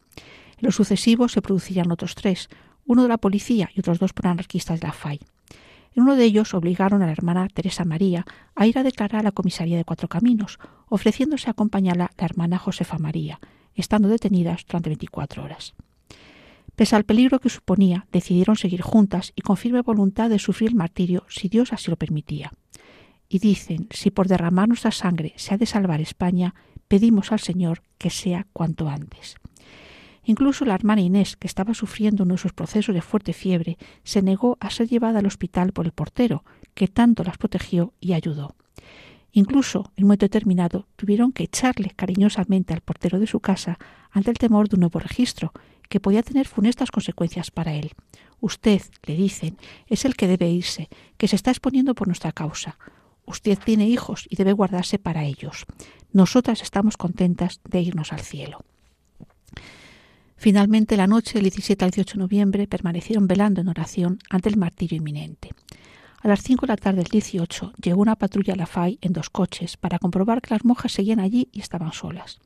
En 0.57 0.65
los 0.65 0.75
sucesivos 0.75 1.33
se 1.33 1.41
producirían 1.41 1.91
otros 1.91 2.15
tres, 2.15 2.49
uno 2.85 3.03
de 3.03 3.09
la 3.09 3.17
policía 3.17 3.69
y 3.75 3.81
otros 3.81 3.99
dos 3.99 4.13
por 4.13 4.27
anarquistas 4.27 4.79
de 4.79 4.87
la 4.87 4.93
FAI. 4.93 5.19
En 5.97 6.03
uno 6.03 6.15
de 6.15 6.25
ellos 6.25 6.53
obligaron 6.53 7.01
a 7.01 7.07
la 7.07 7.11
hermana 7.11 7.47
Teresa 7.51 7.83
María 7.83 8.23
a 8.53 8.67
ir 8.67 8.77
a 8.77 8.83
declarar 8.83 9.21
a 9.21 9.23
la 9.23 9.31
comisaría 9.31 9.77
de 9.77 9.83
Cuatro 9.83 10.07
Caminos, 10.07 10.59
ofreciéndose 10.89 11.49
a 11.49 11.53
acompañarla 11.53 12.11
la 12.15 12.25
hermana 12.25 12.59
Josefa 12.59 12.99
María, 12.99 13.39
estando 13.73 14.07
detenidas 14.07 14.63
durante 14.67 14.91
24 14.91 15.43
horas. 15.43 15.73
Pese 16.75 16.95
al 16.95 17.03
peligro 17.03 17.39
que 17.39 17.49
suponía, 17.49 18.05
decidieron 18.11 18.57
seguir 18.57 18.83
juntas 18.83 19.33
y 19.35 19.41
con 19.41 19.57
firme 19.57 19.81
voluntad 19.81 20.29
de 20.29 20.37
sufrir 20.37 20.69
el 20.69 20.75
martirio 20.75 21.25
si 21.29 21.49
Dios 21.49 21.73
así 21.73 21.89
lo 21.89 21.97
permitía. 21.97 22.51
Y 23.27 23.39
dicen, 23.39 23.87
si 23.89 24.11
por 24.11 24.27
derramar 24.27 24.67
nuestra 24.67 24.91
sangre 24.91 25.33
se 25.35 25.55
ha 25.55 25.57
de 25.57 25.65
salvar 25.65 25.99
España, 25.99 26.53
pedimos 26.87 27.31
al 27.31 27.39
Señor 27.39 27.81
que 27.97 28.11
sea 28.11 28.45
cuanto 28.53 28.87
antes. 28.87 29.37
Incluso 30.29 30.65
la 30.65 30.75
hermana 30.75 30.99
Inés, 30.99 31.37
que 31.37 31.47
estaba 31.47 31.73
sufriendo 31.73 32.25
uno 32.25 32.33
de 32.33 32.37
sus 32.39 32.51
procesos 32.51 32.93
de 32.93 33.01
fuerte 33.01 33.31
fiebre, 33.31 33.77
se 34.03 34.21
negó 34.21 34.57
a 34.59 34.69
ser 34.69 34.89
llevada 34.89 35.19
al 35.19 35.25
hospital 35.25 35.71
por 35.71 35.85
el 35.85 35.93
portero, 35.93 36.43
que 36.73 36.89
tanto 36.89 37.23
las 37.23 37.37
protegió 37.37 37.93
y 38.01 38.11
ayudó. 38.11 38.53
Incluso, 39.31 39.93
en 39.95 40.03
un 40.03 40.09
momento 40.09 40.25
determinado, 40.25 40.85
tuvieron 40.97 41.31
que 41.31 41.45
echarle 41.45 41.91
cariñosamente 41.91 42.73
al 42.73 42.81
portero 42.81 43.21
de 43.21 43.27
su 43.27 43.39
casa 43.39 43.79
ante 44.11 44.29
el 44.29 44.37
temor 44.37 44.67
de 44.67 44.75
un 44.75 44.81
nuevo 44.81 44.99
registro, 44.99 45.53
que 45.87 46.01
podía 46.01 46.23
tener 46.23 46.45
funestas 46.45 46.91
consecuencias 46.91 47.49
para 47.49 47.73
él. 47.73 47.91
Usted, 48.41 48.81
le 49.03 49.15
dicen, 49.15 49.55
es 49.87 50.03
el 50.03 50.17
que 50.17 50.27
debe 50.27 50.49
irse, 50.49 50.89
que 51.15 51.29
se 51.29 51.37
está 51.37 51.51
exponiendo 51.51 51.95
por 51.95 52.07
nuestra 52.07 52.33
causa. 52.33 52.77
Usted 53.25 53.57
tiene 53.57 53.87
hijos 53.87 54.27
y 54.29 54.35
debe 54.35 54.51
guardarse 54.51 54.99
para 54.99 55.23
ellos. 55.23 55.65
Nosotras 56.11 56.61
estamos 56.63 56.97
contentas 56.97 57.61
de 57.63 57.79
irnos 57.79 58.11
al 58.11 58.19
cielo. 58.19 58.65
Finalmente, 60.37 60.95
la 60.97 61.07
noche 61.07 61.33
del 61.33 61.43
17 61.43 61.83
al 61.83 61.91
18 61.91 62.13
de 62.13 62.19
noviembre 62.19 62.67
permanecieron 62.67 63.27
velando 63.27 63.59
en 63.59 63.67
oración 63.67 64.19
ante 64.29 64.49
el 64.49 64.57
martirio 64.57 64.97
inminente. 64.97 65.49
A 66.21 66.27
las 66.27 66.43
cinco 66.43 66.65
de 66.65 66.73
la 66.73 66.77
tarde 66.77 66.99
del 66.99 67.11
18 67.11 67.73
llegó 67.81 68.01
una 68.01 68.15
patrulla 68.15 68.53
a 68.53 68.57
la 68.57 68.67
FAI 68.67 68.99
en 69.01 69.13
dos 69.13 69.29
coches 69.29 69.77
para 69.77 69.99
comprobar 69.99 70.41
que 70.41 70.53
las 70.53 70.63
monjas 70.63 70.91
seguían 70.91 71.19
allí 71.19 71.49
y 71.51 71.59
estaban 71.59 71.91
solas. 71.91 72.39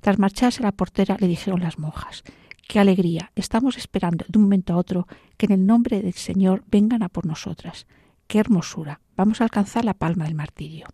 Tras 0.00 0.18
marcharse 0.18 0.62
a 0.62 0.66
la 0.66 0.72
portera 0.72 1.16
le 1.18 1.26
dijeron 1.26 1.60
las 1.60 1.78
monjas 1.78 2.22
Qué 2.68 2.80
alegría. 2.80 3.30
Estamos 3.34 3.76
esperando 3.76 4.24
de 4.28 4.38
un 4.38 4.44
momento 4.44 4.74
a 4.74 4.76
otro 4.76 5.06
que 5.36 5.46
en 5.46 5.52
el 5.52 5.66
nombre 5.66 6.02
del 6.02 6.14
Señor 6.14 6.64
vengan 6.68 7.02
a 7.02 7.08
por 7.08 7.24
nosotras. 7.24 7.86
Qué 8.26 8.40
hermosura. 8.40 9.00
Vamos 9.16 9.40
a 9.40 9.44
alcanzar 9.44 9.84
la 9.84 9.94
palma 9.94 10.24
del 10.24 10.34
martirio. 10.34 10.86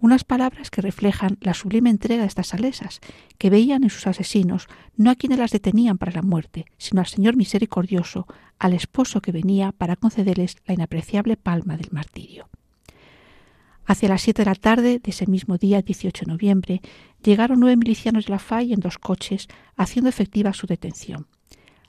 Unas 0.00 0.22
palabras 0.22 0.70
que 0.70 0.80
reflejan 0.80 1.38
la 1.40 1.54
sublime 1.54 1.90
entrega 1.90 2.22
de 2.22 2.28
estas 2.28 2.48
salesas, 2.48 3.00
que 3.36 3.50
veían 3.50 3.82
en 3.82 3.90
sus 3.90 4.06
asesinos 4.06 4.68
no 4.96 5.10
a 5.10 5.16
quienes 5.16 5.38
las 5.38 5.50
detenían 5.50 5.98
para 5.98 6.12
la 6.12 6.22
muerte, 6.22 6.66
sino 6.76 7.00
al 7.00 7.06
Señor 7.06 7.36
misericordioso, 7.36 8.26
al 8.58 8.74
esposo 8.74 9.20
que 9.20 9.32
venía 9.32 9.72
para 9.72 9.96
concederles 9.96 10.56
la 10.66 10.74
inapreciable 10.74 11.36
palma 11.36 11.76
del 11.76 11.88
martirio. 11.90 12.48
Hacia 13.86 14.10
las 14.10 14.22
siete 14.22 14.42
de 14.42 14.50
la 14.50 14.54
tarde 14.54 15.00
de 15.02 15.10
ese 15.10 15.26
mismo 15.26 15.56
día, 15.56 15.82
18 15.82 16.26
de 16.26 16.30
noviembre, 16.30 16.80
llegaron 17.22 17.58
nueve 17.58 17.76
milicianos 17.76 18.26
de 18.26 18.32
la 18.32 18.38
FAI 18.38 18.74
en 18.74 18.80
dos 18.80 18.98
coches, 18.98 19.48
haciendo 19.76 20.10
efectiva 20.10 20.52
su 20.52 20.66
detención. 20.66 21.26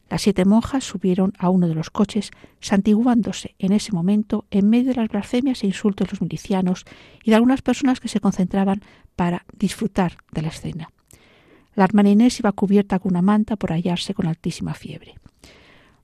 Las 0.09 0.23
siete 0.23 0.43
monjas 0.43 0.83
subieron 0.83 1.33
a 1.37 1.49
uno 1.49 1.67
de 1.67 1.75
los 1.75 1.91
coches, 1.91 2.31
santiguándose 2.59 3.55
en 3.59 3.71
ese 3.71 3.91
momento 3.91 4.45
en 4.49 4.69
medio 4.69 4.89
de 4.89 5.01
las 5.01 5.09
blasfemias 5.09 5.63
e 5.63 5.67
insultos 5.67 6.07
de 6.07 6.13
los 6.13 6.21
milicianos 6.21 6.85
y 7.23 7.29
de 7.29 7.35
algunas 7.35 7.61
personas 7.61 7.99
que 7.99 8.07
se 8.07 8.19
concentraban 8.19 8.81
para 9.15 9.45
disfrutar 9.57 10.17
de 10.31 10.41
la 10.41 10.47
escena. 10.47 10.89
La 11.75 11.83
hermana 11.83 12.09
Inés 12.09 12.39
iba 12.39 12.51
cubierta 12.51 12.97
con 12.99 13.11
una 13.11 13.21
manta 13.21 13.55
por 13.55 13.71
hallarse 13.71 14.13
con 14.13 14.25
altísima 14.25 14.73
fiebre. 14.73 15.15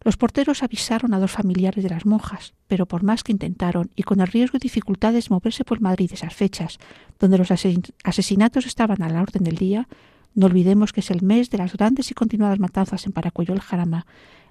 Los 0.05 0.17
porteros 0.17 0.61
avisaron 0.61 1.15
a 1.15 1.19
dos 1.19 1.31
familiares 1.31 1.83
de 1.83 1.89
las 1.89 2.05
monjas, 2.05 2.53
pero 2.67 2.85
por 2.85 3.01
más 3.01 3.23
que 3.23 3.31
intentaron, 3.31 3.89
y 3.95 4.03
con 4.03 4.21
el 4.21 4.27
riesgo 4.27 4.57
y 4.57 4.59
dificultades 4.59 5.25
de 5.25 5.33
moverse 5.33 5.65
por 5.65 5.81
Madrid 5.81 6.11
esas 6.13 6.35
fechas, 6.35 6.77
donde 7.19 7.39
los 7.39 7.49
asesinatos 7.49 8.67
estaban 8.67 9.01
a 9.01 9.09
la 9.09 9.23
orden 9.23 9.43
del 9.43 9.55
día, 9.55 9.87
no 10.35 10.45
olvidemos 10.45 10.93
que 10.93 10.99
es 10.99 11.09
el 11.09 11.21
mes 11.21 11.49
de 11.49 11.57
las 11.57 11.73
grandes 11.73 12.11
y 12.11 12.13
continuadas 12.13 12.59
matanzas 12.59 13.05
en 13.05 13.13
Paracuello 13.13 13.53
el 13.53 13.61
Jarama, 13.61 14.05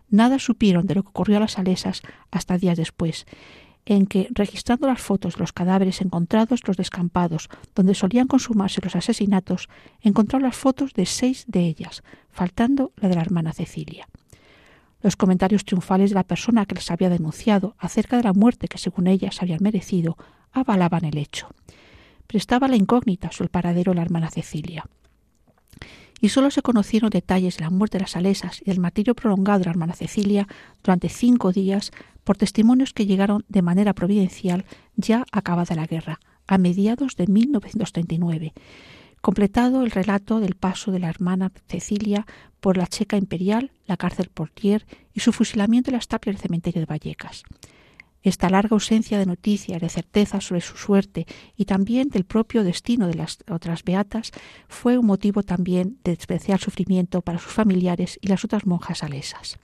nada 0.09 0.39
supieron 0.39 0.87
de 0.87 0.95
lo 0.97 1.03
que 1.03 1.11
ocurrió 1.11 1.37
a 1.37 1.41
las 1.41 1.53
Salesas 1.53 2.03
hasta 2.31 2.59
días 2.59 2.77
después, 2.77 3.27
en 3.87 4.07
que, 4.07 4.29
registrando 4.31 4.87
las 4.87 5.01
fotos 5.01 5.35
de 5.35 5.41
los 5.41 5.53
cadáveres 5.53 6.01
encontrados 6.01 6.67
los 6.67 6.79
descampados 6.79 7.51
donde 7.75 7.95
solían 7.95 8.27
consumarse 8.27 8.81
los 8.83 8.97
asesinatos, 8.97 9.69
encontraron 10.01 10.45
las 10.45 10.57
fotos 10.57 10.95
de 10.95 11.05
seis 11.05 11.45
de 11.49 11.61
ellas, 11.61 12.03
faltando 12.31 12.93
la 12.97 13.09
de 13.09 13.17
la 13.17 13.21
hermana 13.21 13.53
Cecilia. 13.53 14.09
Los 15.03 15.17
comentarios 15.17 15.67
triunfales 15.67 16.11
de 16.11 16.15
la 16.15 16.25
persona 16.25 16.65
que 16.65 16.77
les 16.77 16.91
había 16.91 17.11
denunciado 17.11 17.77
acerca 17.79 18.17
de 18.17 18.23
la 18.23 18.33
muerte 18.33 18.69
que 18.69 18.79
según 18.79 19.07
ellas 19.07 19.43
habían 19.43 19.63
merecido 19.63 20.17
avalaban 20.51 21.05
el 21.05 21.19
hecho. 21.19 21.49
Prestaba 22.27 22.69
la 22.69 22.77
incógnita 22.77 23.31
sobre 23.31 23.47
el 23.47 23.51
paradero 23.51 23.93
de 23.93 23.97
la 23.97 24.03
hermana 24.03 24.31
Cecilia. 24.31 24.87
Y 26.21 26.31
solo 26.31 26.51
se 26.51 26.63
conocieron 26.63 27.11
detalles 27.11 27.57
de 27.57 27.65
la 27.65 27.71
muerte 27.71 27.99
de 27.99 28.03
las 28.03 28.13
Salesas 28.13 28.61
y 28.63 28.67
del 28.67 28.81
martirio 28.81 29.15
prolongado 29.15 29.59
de 29.59 29.65
la 29.67 29.73
hermana 29.73 29.95
Cecilia 29.95 30.49
durante 30.83 31.09
cinco 31.09 31.53
días 31.53 31.91
por 32.25 32.37
testimonios 32.37 32.93
que 32.93 33.07
llegaron 33.07 33.45
de 33.49 33.63
manera 33.63 33.93
providencial 33.93 34.65
ya 34.97 35.25
acabada 35.33 35.75
la 35.75 35.87
guerra, 35.87 36.21
a 36.47 36.59
mediados 36.59 37.17
de 37.17 37.27
1939, 37.27 38.53
completado 39.21 39.83
el 39.83 39.91
relato 39.91 40.41
del 40.41 40.55
paso 40.55 40.93
de 40.93 40.99
la 40.99 41.09
hermana 41.09 41.53
Cecilia 41.69 42.27
por 42.61 42.77
la 42.77 42.87
Checa 42.87 43.17
Imperial, 43.17 43.71
la 43.87 43.97
cárcel 43.97 44.31
Portier 44.33 44.87
y 45.13 45.21
su 45.21 45.33
fusilamiento 45.33 45.91
en 45.91 45.97
las 45.97 46.09
tapias 46.09 46.37
del 46.37 46.43
cementerio 46.43 46.81
de 46.81 46.87
Vallecas. 46.87 47.45
Esta 48.25 48.49
larga 48.49 48.75
ausencia 48.75 49.19
de 49.19 49.27
noticias, 49.27 49.81
de 49.81 49.89
certeza 49.91 50.41
sobre 50.41 50.63
su 50.63 50.79
suerte 50.79 51.27
y 51.57 51.67
también 51.67 52.09
del 52.09 52.25
propio 52.25 52.65
destino 52.65 53.07
de 53.07 53.15
las 53.15 53.39
otras 53.51 53.85
beatas 53.85 54.33
fue 54.67 54.97
un 54.97 55.05
motivo 55.05 55.43
también 55.43 55.99
de 56.05 56.13
especial 56.13 56.59
sufrimiento 56.59 57.21
para 57.21 57.39
sus 57.39 57.53
familiares 57.53 58.19
y 58.23 58.29
las 58.29 58.43
otras 58.43 58.65
monjas 58.65 59.03
alesas 59.03 59.59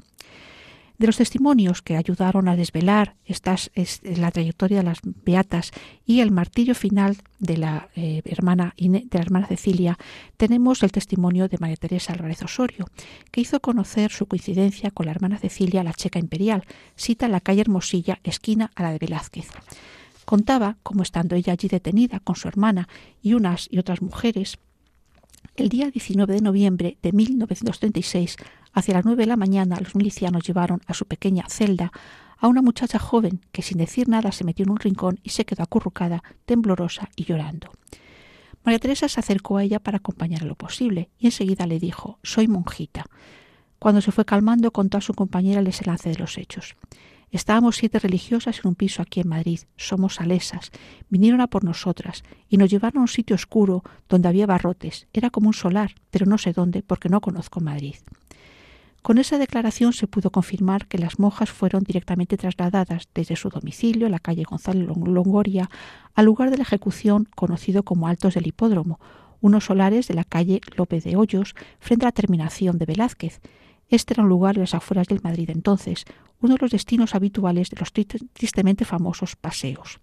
de 1.01 1.07
los 1.07 1.17
testimonios 1.17 1.81
que 1.81 1.97
ayudaron 1.97 2.47
a 2.47 2.57
desvelar 2.57 3.17
estas, 3.25 3.71
la 4.03 4.31
trayectoria 4.31 4.77
de 4.77 4.83
las 4.83 4.99
beatas 5.03 5.71
y 6.05 6.21
el 6.21 6.31
martirio 6.31 6.75
final 6.75 7.17
de 7.39 7.57
la, 7.57 7.89
eh, 7.97 8.21
hermana, 8.27 8.75
de 8.77 9.07
la 9.11 9.21
hermana 9.21 9.47
Cecilia, 9.47 9.97
tenemos 10.37 10.83
el 10.83 10.93
testimonio 10.93 11.49
de 11.49 11.57
María 11.59 11.77
Teresa 11.77 12.13
Álvarez 12.13 12.43
Osorio, 12.43 12.85
que 13.31 13.41
hizo 13.41 13.61
conocer 13.61 14.11
su 14.11 14.27
coincidencia 14.27 14.91
con 14.91 15.07
la 15.07 15.13
hermana 15.13 15.39
Cecilia, 15.39 15.83
la 15.83 15.95
checa 15.95 16.19
imperial, 16.19 16.65
cita 16.97 17.25
en 17.25 17.33
la 17.33 17.41
calle 17.41 17.63
Hermosilla, 17.63 18.21
esquina 18.23 18.71
a 18.75 18.83
la 18.83 18.93
de 18.93 18.99
Velázquez. 18.99 19.49
Contaba 20.27 20.77
cómo 20.83 21.03
estando 21.03 21.35
ella 21.35 21.55
allí 21.55 21.69
detenida 21.69 22.21
con 22.21 22.37
su 22.37 22.47
hermana 22.47 22.91
y 23.23 23.33
unas 23.33 23.69
y 23.71 23.79
otras 23.79 24.03
mujeres, 24.03 24.59
el 25.57 25.71
día 25.71 25.91
19 25.91 26.35
de 26.35 26.43
noviembre 26.43 26.99
de 27.03 27.13
1936, 27.13 28.37
hacia 28.73 28.95
las 28.95 29.05
nueve 29.05 29.23
de 29.23 29.29
la 29.29 29.37
mañana, 29.37 29.79
los 29.81 29.95
milicianos 29.95 30.45
llevaron 30.45 30.81
a 30.87 30.95
su 30.95 31.07
pequeña 31.07 31.45
celda 31.49 31.93
a 32.39 32.49
una 32.49 32.63
muchacha 32.63 32.99
joven 32.99 33.41
que 33.53 33.63
sin 33.63 33.79
decir 33.79 34.09
nada 34.09 34.33
se 34.33 34.45
metió 34.45 34.65
en 34.65 34.71
un 34.71 34.79
rincón 34.79 35.21
y 35.23 35.31
se 35.31 35.45
quedó 35.45 35.63
acurrucada, 35.63 36.23
temblorosa 36.47 37.11
y 37.17 37.25
llorando. 37.25 37.71
María 38.65 38.79
Teresa 38.79 39.09
se 39.09 39.21
acercó 39.21 39.57
a 39.57 39.65
ella 39.65 39.79
para 39.79 39.99
acompañarla 39.99 40.49
lo 40.49 40.55
posible 40.55 41.11
y 41.19 41.27
enseguida 41.27 41.67
le 41.67 41.79
dijo 41.79 42.19
Soy 42.23 42.49
monjita. 42.49 43.05
Cuando 43.79 44.01
se 44.03 44.13
fue 44.13 44.25
calmando 44.25 44.71
contó 44.71 44.99
a 44.99 45.01
su 45.01 45.15
compañera 45.15 45.61
el 45.61 45.67
desenlace 45.67 46.11
de 46.11 46.19
los 46.19 46.37
hechos. 46.37 46.77
Estábamos 47.31 47.77
siete 47.77 47.99
religiosas 47.99 48.59
en 48.59 48.69
un 48.69 48.75
piso 48.75 49.03
aquí 49.03 49.21
en 49.21 49.29
Madrid. 49.29 49.61
Somos 49.77 50.17
salesas. 50.17 50.73
Vinieron 51.09 51.41
a 51.41 51.47
por 51.47 51.65
nosotras 51.65 52.25
y 52.49 52.57
nos 52.57 52.71
llevaron 52.71 52.99
a 52.99 53.03
un 53.03 53.09
sitio 53.09 53.37
oscuro 53.37 53.85
donde 54.09 54.29
había 54.29 54.47
barrotes. 54.47 55.07
Era 55.13 55.31
como 55.31 55.49
un 55.49 55.55
solar, 55.55 55.95
pero 56.11 56.27
no 56.27 56.39
sé 56.39 56.53
dónde 56.53 56.83
porque 56.83 57.09
no 57.09 57.21
conozco 57.21 57.61
Madrid. 57.61 57.95
Con 59.03 59.17
esa 59.17 59.39
declaración 59.39 59.95
se 59.95 60.07
pudo 60.07 60.31
confirmar 60.31 60.87
que 60.87 60.99
las 60.99 61.19
monjas 61.19 61.51
fueron 61.51 61.85
directamente 61.85 62.37
trasladadas 62.37 63.09
desde 63.15 63.35
su 63.35 63.49
domicilio, 63.49 64.09
la 64.11 64.19
calle 64.19 64.43
Gonzalo 64.43 64.95
Longoria, 64.95 65.71
al 66.15 66.27
lugar 66.27 66.51
de 66.51 66.59
la 66.59 66.65
ejecución 66.65 67.27
conocido 67.35 67.83
como 67.83 68.09
Altos 68.09 68.35
del 68.35 68.47
Hipódromo, 68.47 69.01
unos 69.41 69.65
solares 69.65 70.07
de 70.07 70.15
la 70.15 70.25
calle 70.25 70.61
López 70.77 71.05
de 71.05 71.17
Hoyos, 71.17 71.55
frente 71.79 72.05
a 72.05 72.09
la 72.09 72.13
terminación 72.13 72.77
de 72.77 72.85
Velázquez. 72.85 73.41
Este 73.89 74.13
era 74.13 74.23
un 74.23 74.29
lugar 74.29 74.55
de 74.55 74.61
las 74.61 74.75
afueras 74.75 75.09
del 75.09 75.23
Madrid 75.23 75.49
entonces, 75.49 76.05
uno 76.43 76.55
de 76.55 76.61
los 76.61 76.71
destinos 76.71 77.15
habituales 77.15 77.71
de 77.71 77.79
los 77.81 77.93
tristemente 77.93 78.85
famosos 78.85 79.35
paseos. 79.35 79.99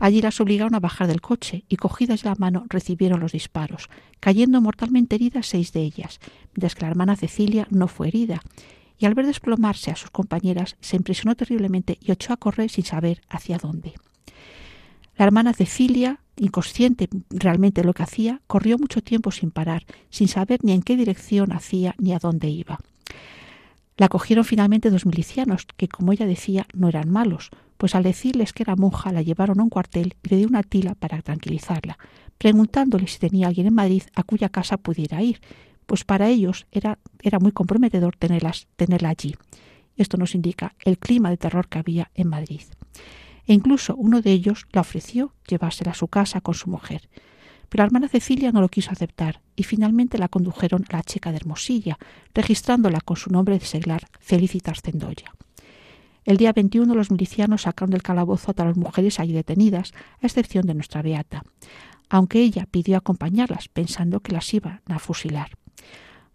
Allí 0.00 0.22
las 0.22 0.40
obligaron 0.40 0.74
a 0.74 0.80
bajar 0.80 1.06
del 1.06 1.20
coche 1.20 1.64
y 1.68 1.76
cogidas 1.76 2.22
de 2.22 2.30
la 2.30 2.34
mano 2.34 2.64
recibieron 2.70 3.20
los 3.20 3.32
disparos, 3.32 3.90
cayendo 4.18 4.62
mortalmente 4.62 5.16
heridas 5.16 5.46
seis 5.46 5.72
de 5.72 5.82
ellas, 5.82 6.20
mientras 6.54 6.74
que 6.74 6.80
la 6.82 6.88
hermana 6.88 7.16
Cecilia 7.16 7.68
no 7.70 7.86
fue 7.86 8.08
herida, 8.08 8.40
y 8.98 9.04
al 9.04 9.14
ver 9.14 9.26
desplomarse 9.26 9.90
a 9.90 9.96
sus 9.96 10.10
compañeras 10.10 10.76
se 10.80 10.96
impresionó 10.96 11.36
terriblemente 11.36 11.98
y 12.00 12.12
echó 12.12 12.32
a 12.32 12.38
correr 12.38 12.70
sin 12.70 12.84
saber 12.84 13.20
hacia 13.28 13.58
dónde. 13.58 13.92
La 15.18 15.26
hermana 15.26 15.52
Cecilia, 15.52 16.20
inconsciente 16.36 17.10
realmente 17.28 17.82
de 17.82 17.86
lo 17.86 17.92
que 17.92 18.02
hacía, 18.02 18.40
corrió 18.46 18.78
mucho 18.78 19.02
tiempo 19.02 19.30
sin 19.30 19.50
parar, 19.50 19.84
sin 20.08 20.28
saber 20.28 20.60
ni 20.62 20.72
en 20.72 20.80
qué 20.80 20.96
dirección 20.96 21.52
hacía 21.52 21.94
ni 21.98 22.14
a 22.14 22.18
dónde 22.18 22.48
iba. 22.48 22.78
La 23.98 24.08
cogieron 24.08 24.46
finalmente 24.46 24.88
dos 24.88 25.04
milicianos, 25.04 25.66
que 25.76 25.88
como 25.88 26.12
ella 26.12 26.24
decía 26.24 26.66
no 26.72 26.88
eran 26.88 27.10
malos, 27.10 27.50
pues 27.80 27.94
al 27.94 28.02
decirles 28.02 28.52
que 28.52 28.62
era 28.62 28.76
monja 28.76 29.10
la 29.10 29.22
llevaron 29.22 29.58
a 29.58 29.62
un 29.62 29.70
cuartel 29.70 30.14
y 30.22 30.28
le 30.28 30.36
dio 30.36 30.48
una 30.48 30.62
tila 30.62 30.94
para 30.94 31.22
tranquilizarla, 31.22 31.96
preguntándole 32.36 33.06
si 33.06 33.18
tenía 33.18 33.46
alguien 33.46 33.68
en 33.68 33.74
Madrid 33.74 34.02
a 34.14 34.22
cuya 34.22 34.50
casa 34.50 34.76
pudiera 34.76 35.22
ir, 35.22 35.40
pues 35.86 36.04
para 36.04 36.28
ellos 36.28 36.66
era, 36.72 36.98
muy 37.40 37.52
comprometedor 37.52 38.16
tenerla 38.18 39.08
allí. 39.08 39.34
Esto 39.96 40.18
nos 40.18 40.34
indica 40.34 40.74
el 40.84 40.98
clima 40.98 41.30
de 41.30 41.38
terror 41.38 41.68
que 41.68 41.78
había 41.78 42.10
en 42.14 42.28
Madrid. 42.28 42.60
E 43.46 43.54
incluso 43.54 43.96
uno 43.96 44.20
de 44.20 44.32
ellos 44.32 44.66
la 44.72 44.82
ofreció 44.82 45.32
llevársela 45.48 45.92
a 45.92 45.94
su 45.94 46.08
casa 46.08 46.42
con 46.42 46.52
su 46.52 46.68
mujer. 46.68 47.08
Pero 47.70 47.80
la 47.80 47.86
hermana 47.86 48.08
Cecilia 48.08 48.52
no 48.52 48.60
lo 48.60 48.68
quiso 48.68 48.90
aceptar 48.90 49.40
y 49.56 49.62
finalmente 49.62 50.18
la 50.18 50.28
condujeron 50.28 50.84
a 50.90 50.98
la 50.98 51.02
checa 51.02 51.30
de 51.30 51.38
Hermosilla, 51.38 51.98
registrándola 52.34 53.00
con 53.00 53.16
su 53.16 53.30
nombre 53.30 53.58
de 53.58 53.64
seglar 53.64 54.06
Felicitas 54.20 54.82
Cendoya. 54.82 55.32
El 56.30 56.36
día 56.36 56.52
21 56.52 56.94
los 56.94 57.10
milicianos 57.10 57.62
sacaron 57.62 57.90
del 57.90 58.04
calabozo 58.04 58.52
a 58.52 58.54
todas 58.54 58.68
las 58.68 58.76
mujeres 58.76 59.18
allí 59.18 59.32
detenidas, 59.32 59.90
a 60.22 60.26
excepción 60.26 60.64
de 60.64 60.74
nuestra 60.74 61.02
beata, 61.02 61.42
aunque 62.08 62.38
ella 62.38 62.68
pidió 62.70 62.96
acompañarlas 62.96 63.66
pensando 63.66 64.20
que 64.20 64.30
las 64.30 64.54
iban 64.54 64.80
a 64.86 65.00
fusilar. 65.00 65.50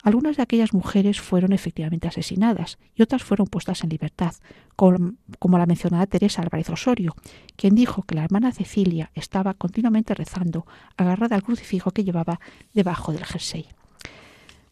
Algunas 0.04 0.36
de 0.36 0.44
aquellas 0.44 0.74
mujeres 0.74 1.22
fueron 1.22 1.54
efectivamente 1.54 2.10
asesinadas 2.10 2.78
y 2.94 3.04
otras 3.04 3.24
fueron 3.24 3.48
puestas 3.48 3.86
en 3.86 3.90
libertad, 3.90 4.34
como, 4.76 5.58
la 5.58 5.66
mencionada 5.66 6.08
Teresa 6.08 6.42
Álvarez 6.42 6.70
Osorio, 6.70 7.16
quien 7.56 7.74
dijo 7.74 8.04
que 8.04 8.16
la 8.16 8.26
hermana 8.26 8.52
Cecilia 8.52 9.12
estaba 9.14 9.54
continuamente 9.54 10.14
rezando, 10.14 10.68
agarrada 10.98 11.38
al 11.38 11.44
crucifijo 11.44 11.92
que 11.92 12.04
llevaba 12.04 12.42
debajo 12.74 13.14
del 13.14 13.24
jersey. 13.24 13.70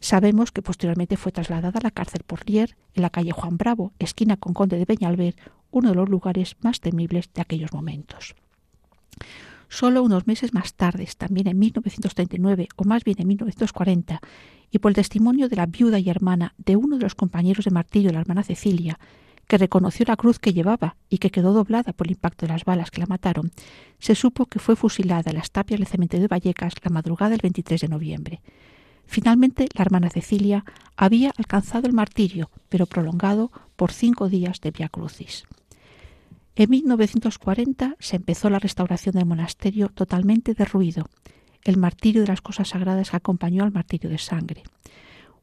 Sabemos 0.04 0.52
que 0.52 0.60
posteriormente 0.60 1.16
fue 1.16 1.32
trasladada 1.32 1.78
a 1.78 1.82
la 1.82 1.90
cárcel 1.90 2.24
por 2.26 2.46
Lier, 2.46 2.76
en 2.92 3.00
la 3.00 3.08
calle 3.08 3.32
Juan 3.32 3.56
Bravo, 3.56 3.94
esquina 3.98 4.36
con 4.36 4.52
Conde 4.52 4.76
de 4.76 4.84
Peñalver, 4.84 5.34
uno 5.70 5.88
de 5.88 5.94
los 5.94 6.10
lugares 6.10 6.56
más 6.60 6.80
temibles 6.80 7.32
de 7.32 7.40
aquellos 7.40 7.72
momentos. 7.72 8.34
Solo 9.70 10.02
unos 10.02 10.26
meses 10.26 10.52
más 10.52 10.74
tarde, 10.74 11.08
también 11.16 11.48
en 11.48 11.58
1939 11.58 12.68
o 12.76 12.84
más 12.84 13.02
bien 13.02 13.16
en 13.18 13.28
1940, 13.28 14.20
y 14.70 14.78
por 14.78 14.90
el 14.90 14.96
testimonio 14.96 15.48
de 15.48 15.56
la 15.56 15.64
viuda 15.64 15.98
y 15.98 16.10
hermana 16.10 16.52
de 16.58 16.76
uno 16.76 16.98
de 16.98 17.04
los 17.04 17.14
compañeros 17.14 17.64
de 17.64 17.70
martillo 17.70 18.12
la 18.12 18.20
hermana 18.20 18.42
Cecilia, 18.42 18.98
que 19.48 19.56
reconoció 19.56 20.04
la 20.06 20.16
cruz 20.16 20.38
que 20.38 20.52
llevaba 20.52 20.96
y 21.08 21.16
que 21.16 21.30
quedó 21.30 21.54
doblada 21.54 21.94
por 21.94 22.08
el 22.08 22.12
impacto 22.12 22.44
de 22.44 22.52
las 22.52 22.66
balas 22.66 22.90
que 22.90 23.00
la 23.00 23.06
mataron, 23.06 23.52
se 24.00 24.14
supo 24.14 24.44
que 24.44 24.58
fue 24.58 24.76
fusilada 24.76 25.30
en 25.30 25.38
las 25.38 25.50
tapias 25.50 25.80
del 25.80 25.88
cementerio 25.88 26.24
de 26.24 26.28
Vallecas 26.28 26.74
la 26.82 26.90
madrugada 26.90 27.30
del 27.30 27.40
23 27.40 27.80
de 27.80 27.88
noviembre. 27.88 28.42
Finalmente, 29.06 29.68
la 29.74 29.82
hermana 29.82 30.10
Cecilia 30.10 30.64
había 30.96 31.32
alcanzado 31.36 31.86
el 31.86 31.92
martirio, 31.92 32.50
pero 32.68 32.86
prolongado 32.86 33.50
por 33.76 33.92
cinco 33.92 34.28
días 34.28 34.60
de 34.60 34.70
Via 34.70 34.88
Crucis. 34.88 35.44
En 36.56 36.70
1940 36.70 37.96
se 37.98 38.16
empezó 38.16 38.48
la 38.48 38.60
restauración 38.60 39.16
del 39.16 39.26
monasterio 39.26 39.88
totalmente 39.88 40.54
derruido, 40.54 41.06
el 41.64 41.78
martirio 41.78 42.22
de 42.22 42.28
las 42.28 42.42
cosas 42.42 42.68
sagradas 42.68 43.10
que 43.10 43.16
acompañó 43.16 43.64
al 43.64 43.72
martirio 43.72 44.08
de 44.08 44.18
sangre. 44.18 44.62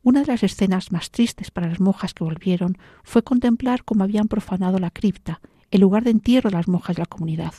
Una 0.03 0.21
de 0.21 0.27
las 0.27 0.43
escenas 0.43 0.91
más 0.91 1.11
tristes 1.11 1.51
para 1.51 1.67
las 1.67 1.79
monjas 1.79 2.13
que 2.13 2.23
volvieron 2.23 2.77
fue 3.03 3.23
contemplar 3.23 3.83
cómo 3.83 4.03
habían 4.03 4.27
profanado 4.27 4.79
la 4.79 4.89
cripta, 4.89 5.41
el 5.69 5.81
lugar 5.81 6.03
de 6.03 6.11
entierro 6.11 6.49
de 6.49 6.55
las 6.55 6.67
monjas 6.67 6.95
de 6.95 7.01
la 7.01 7.07
comunidad. 7.07 7.53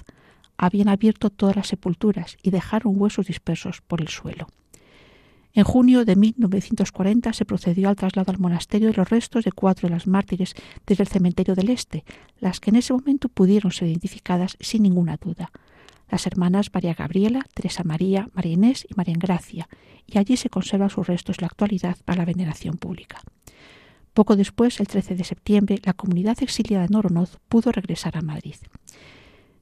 Habían 0.56 0.88
abierto 0.88 1.30
todas 1.30 1.56
las 1.56 1.68
sepulturas 1.68 2.36
y 2.42 2.50
dejaron 2.50 3.00
huesos 3.00 3.26
dispersos 3.26 3.80
por 3.80 4.00
el 4.00 4.08
suelo. 4.08 4.48
En 5.54 5.64
junio 5.64 6.06
de 6.06 6.16
1940 6.16 7.32
se 7.34 7.44
procedió 7.44 7.90
al 7.90 7.96
traslado 7.96 8.32
al 8.32 8.38
monasterio 8.38 8.88
de 8.88 8.94
los 8.94 9.10
restos 9.10 9.44
de 9.44 9.52
cuatro 9.52 9.88
de 9.88 9.94
las 9.94 10.06
mártires 10.06 10.54
desde 10.86 11.02
el 11.02 11.08
cementerio 11.08 11.54
del 11.54 11.68
Este, 11.68 12.04
las 12.40 12.58
que 12.58 12.70
en 12.70 12.76
ese 12.76 12.94
momento 12.94 13.28
pudieron 13.28 13.70
ser 13.70 13.88
identificadas 13.88 14.56
sin 14.60 14.82
ninguna 14.82 15.18
duda. 15.18 15.50
Las 16.10 16.26
hermanas 16.26 16.70
María 16.72 16.94
Gabriela, 16.94 17.46
Teresa 17.54 17.84
María, 17.84 18.28
María 18.32 18.52
Inés 18.52 18.86
y 18.88 18.94
María 18.94 19.14
Engracia, 19.14 19.68
y 20.06 20.18
allí 20.18 20.36
se 20.36 20.48
conservan 20.48 20.90
sus 20.90 21.06
restos 21.06 21.36
en 21.38 21.42
la 21.42 21.48
actualidad 21.48 21.96
para 22.04 22.18
la 22.18 22.24
veneración 22.24 22.78
pública. 22.78 23.20
Poco 24.14 24.36
después, 24.36 24.80
el 24.80 24.88
13 24.88 25.14
de 25.14 25.24
septiembre, 25.24 25.80
la 25.84 25.94
comunidad 25.94 26.42
exiliada 26.42 26.86
de 26.86 26.92
Noronoz 26.92 27.38
pudo 27.48 27.72
regresar 27.72 28.16
a 28.16 28.22
Madrid. 28.22 28.56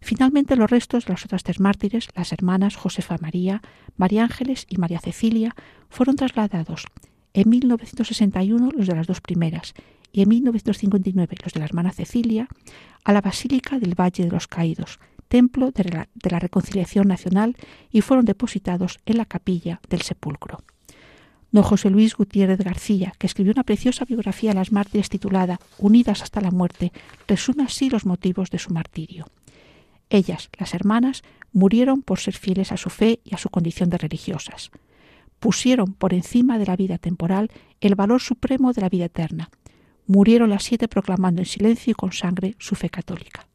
Finalmente, 0.01 0.57
los 0.57 0.71
restos 0.71 1.05
de 1.05 1.13
las 1.13 1.25
otras 1.25 1.43
tres 1.43 1.61
mártires, 1.61 2.09
las 2.15 2.33
hermanas 2.33 2.77
Josefa 2.77 3.17
María, 3.21 3.63
María 3.97 4.25
Ángeles 4.25 4.67
y 4.69 4.79
María 4.79 5.01
Cecilia, 5.01 5.55
fueron 5.89 6.17
trasladados 6.17 6.87
en 7.35 7.49
1961 7.49 8.71
los 8.77 8.87
de 8.87 8.95
las 8.95 9.07
dos 9.07 9.21
primeras 9.21 9.75
y 10.13 10.23
en 10.23 10.29
1959 10.29 11.37
los 11.45 11.53
de 11.53 11.61
la 11.61 11.67
hermana 11.67 11.93
Cecilia 11.93 12.49
a 13.05 13.13
la 13.13 13.21
Basílica 13.21 13.79
del 13.79 13.99
Valle 13.99 14.25
de 14.25 14.31
los 14.31 14.49
Caídos, 14.49 14.99
templo 15.29 15.71
de 15.71 15.85
la, 15.85 16.39
Reconciliación 16.39 17.09
Nacional, 17.09 17.57
y 17.91 18.01
fueron 18.01 18.25
depositados 18.25 18.99
en 19.07 19.19
la 19.19 19.25
capilla 19.25 19.81
del 19.89 20.03
sepulcro. 20.03 20.59
Don 21.53 21.63
José 21.65 21.91
Luis 21.91 22.15
Gutiérrez 22.15 22.59
García, 22.59 23.13
que 23.19 23.27
escribió 23.27 23.53
una 23.53 23.65
preciosa 23.65 24.05
biografía 24.05 24.51
de 24.51 24.57
las 24.57 24.73
mártires 24.73 25.09
titulada 25.09 25.61
Unidas 25.79 26.23
hasta 26.23 26.41
la 26.41 26.51
muerte, 26.51 26.93
resume 27.27 27.65
así 27.65 27.91
los 27.91 28.07
motivos 28.07 28.51
de 28.51 28.59
su 28.59 28.73
martirio. 28.73 29.27
Ellas, 30.11 30.51
las 30.59 30.75
hermanas, 30.75 31.23
murieron 31.53 32.03
por 32.03 32.19
ser 32.19 32.35
fieles 32.35 32.73
a 32.73 32.77
su 32.77 32.91
fe 32.91 33.21
y 33.25 33.35
a 33.35 33.39
su 33.39 33.49
condición 33.49 33.91
de 33.91 33.99
religiosas. 33.99 34.71
Pusieron 35.39 35.95
por 35.95 36.13
encima 36.13 36.59
de 36.59 36.67
la 36.67 36.77
vida 36.77 36.99
temporal 36.99 37.51
el 37.81 37.95
valor 37.95 38.21
supremo 38.21 38.73
de 38.73 38.83
la 38.83 38.89
vida 38.89 39.07
eterna. 39.07 39.51
Murieron 40.07 40.51
las 40.51 40.65
siete 40.65 40.89
proclamando 40.89 41.41
en 41.41 41.47
silencio 41.47 41.93
y 41.93 41.95
con 41.95 42.13
sangre 42.13 42.57
su 42.59 42.75
fe 42.75 42.91
católica. 42.91 43.47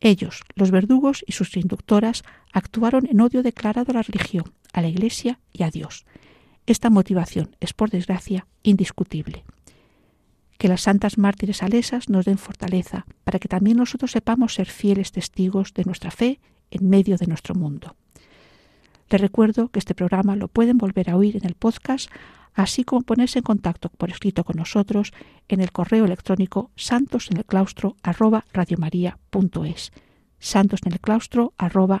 Ellos, 0.00 0.42
los 0.54 0.70
verdugos 0.70 1.24
y 1.26 1.32
sus 1.32 1.56
inductoras, 1.56 2.22
actuaron 2.52 3.06
en 3.06 3.20
odio 3.20 3.42
declarado 3.42 3.92
a 3.92 3.94
la 3.94 4.02
religión, 4.02 4.52
a 4.72 4.80
la 4.82 4.88
Iglesia 4.88 5.40
y 5.52 5.62
a 5.62 5.70
Dios. 5.70 6.06
Esta 6.66 6.90
motivación 6.90 7.56
es, 7.60 7.72
por 7.72 7.90
desgracia, 7.90 8.46
indiscutible. 8.62 9.44
Que 10.58 10.68
las 10.68 10.82
santas 10.82 11.18
mártires 11.18 11.62
alesas 11.62 12.08
nos 12.08 12.24
den 12.24 12.38
fortaleza 12.38 13.06
para 13.24 13.38
que 13.38 13.48
también 13.48 13.76
nosotros 13.76 14.12
sepamos 14.12 14.54
ser 14.54 14.66
fieles 14.66 15.12
testigos 15.12 15.74
de 15.74 15.84
nuestra 15.84 16.10
fe 16.10 16.40
en 16.70 16.88
medio 16.88 17.16
de 17.16 17.26
nuestro 17.26 17.54
mundo. 17.54 17.96
Les 19.08 19.20
recuerdo 19.20 19.68
que 19.68 19.78
este 19.78 19.94
programa 19.94 20.34
lo 20.34 20.48
pueden 20.48 20.78
volver 20.78 21.10
a 21.10 21.16
oír 21.16 21.36
en 21.36 21.46
el 21.46 21.54
podcast, 21.54 22.10
así 22.54 22.84
como 22.84 23.02
ponerse 23.02 23.38
en 23.38 23.44
contacto 23.44 23.90
por 23.90 24.10
escrito 24.10 24.42
con 24.44 24.56
nosotros 24.56 25.12
en 25.48 25.60
el 25.60 25.70
correo 25.70 26.04
electrónico 26.04 26.70
santosenelclaustro 26.74 27.96
arroba 28.02 28.44
santos 30.38 30.80
en 30.84 30.92
el 30.92 31.00
claustro 31.00 31.52
arroba 31.56 32.00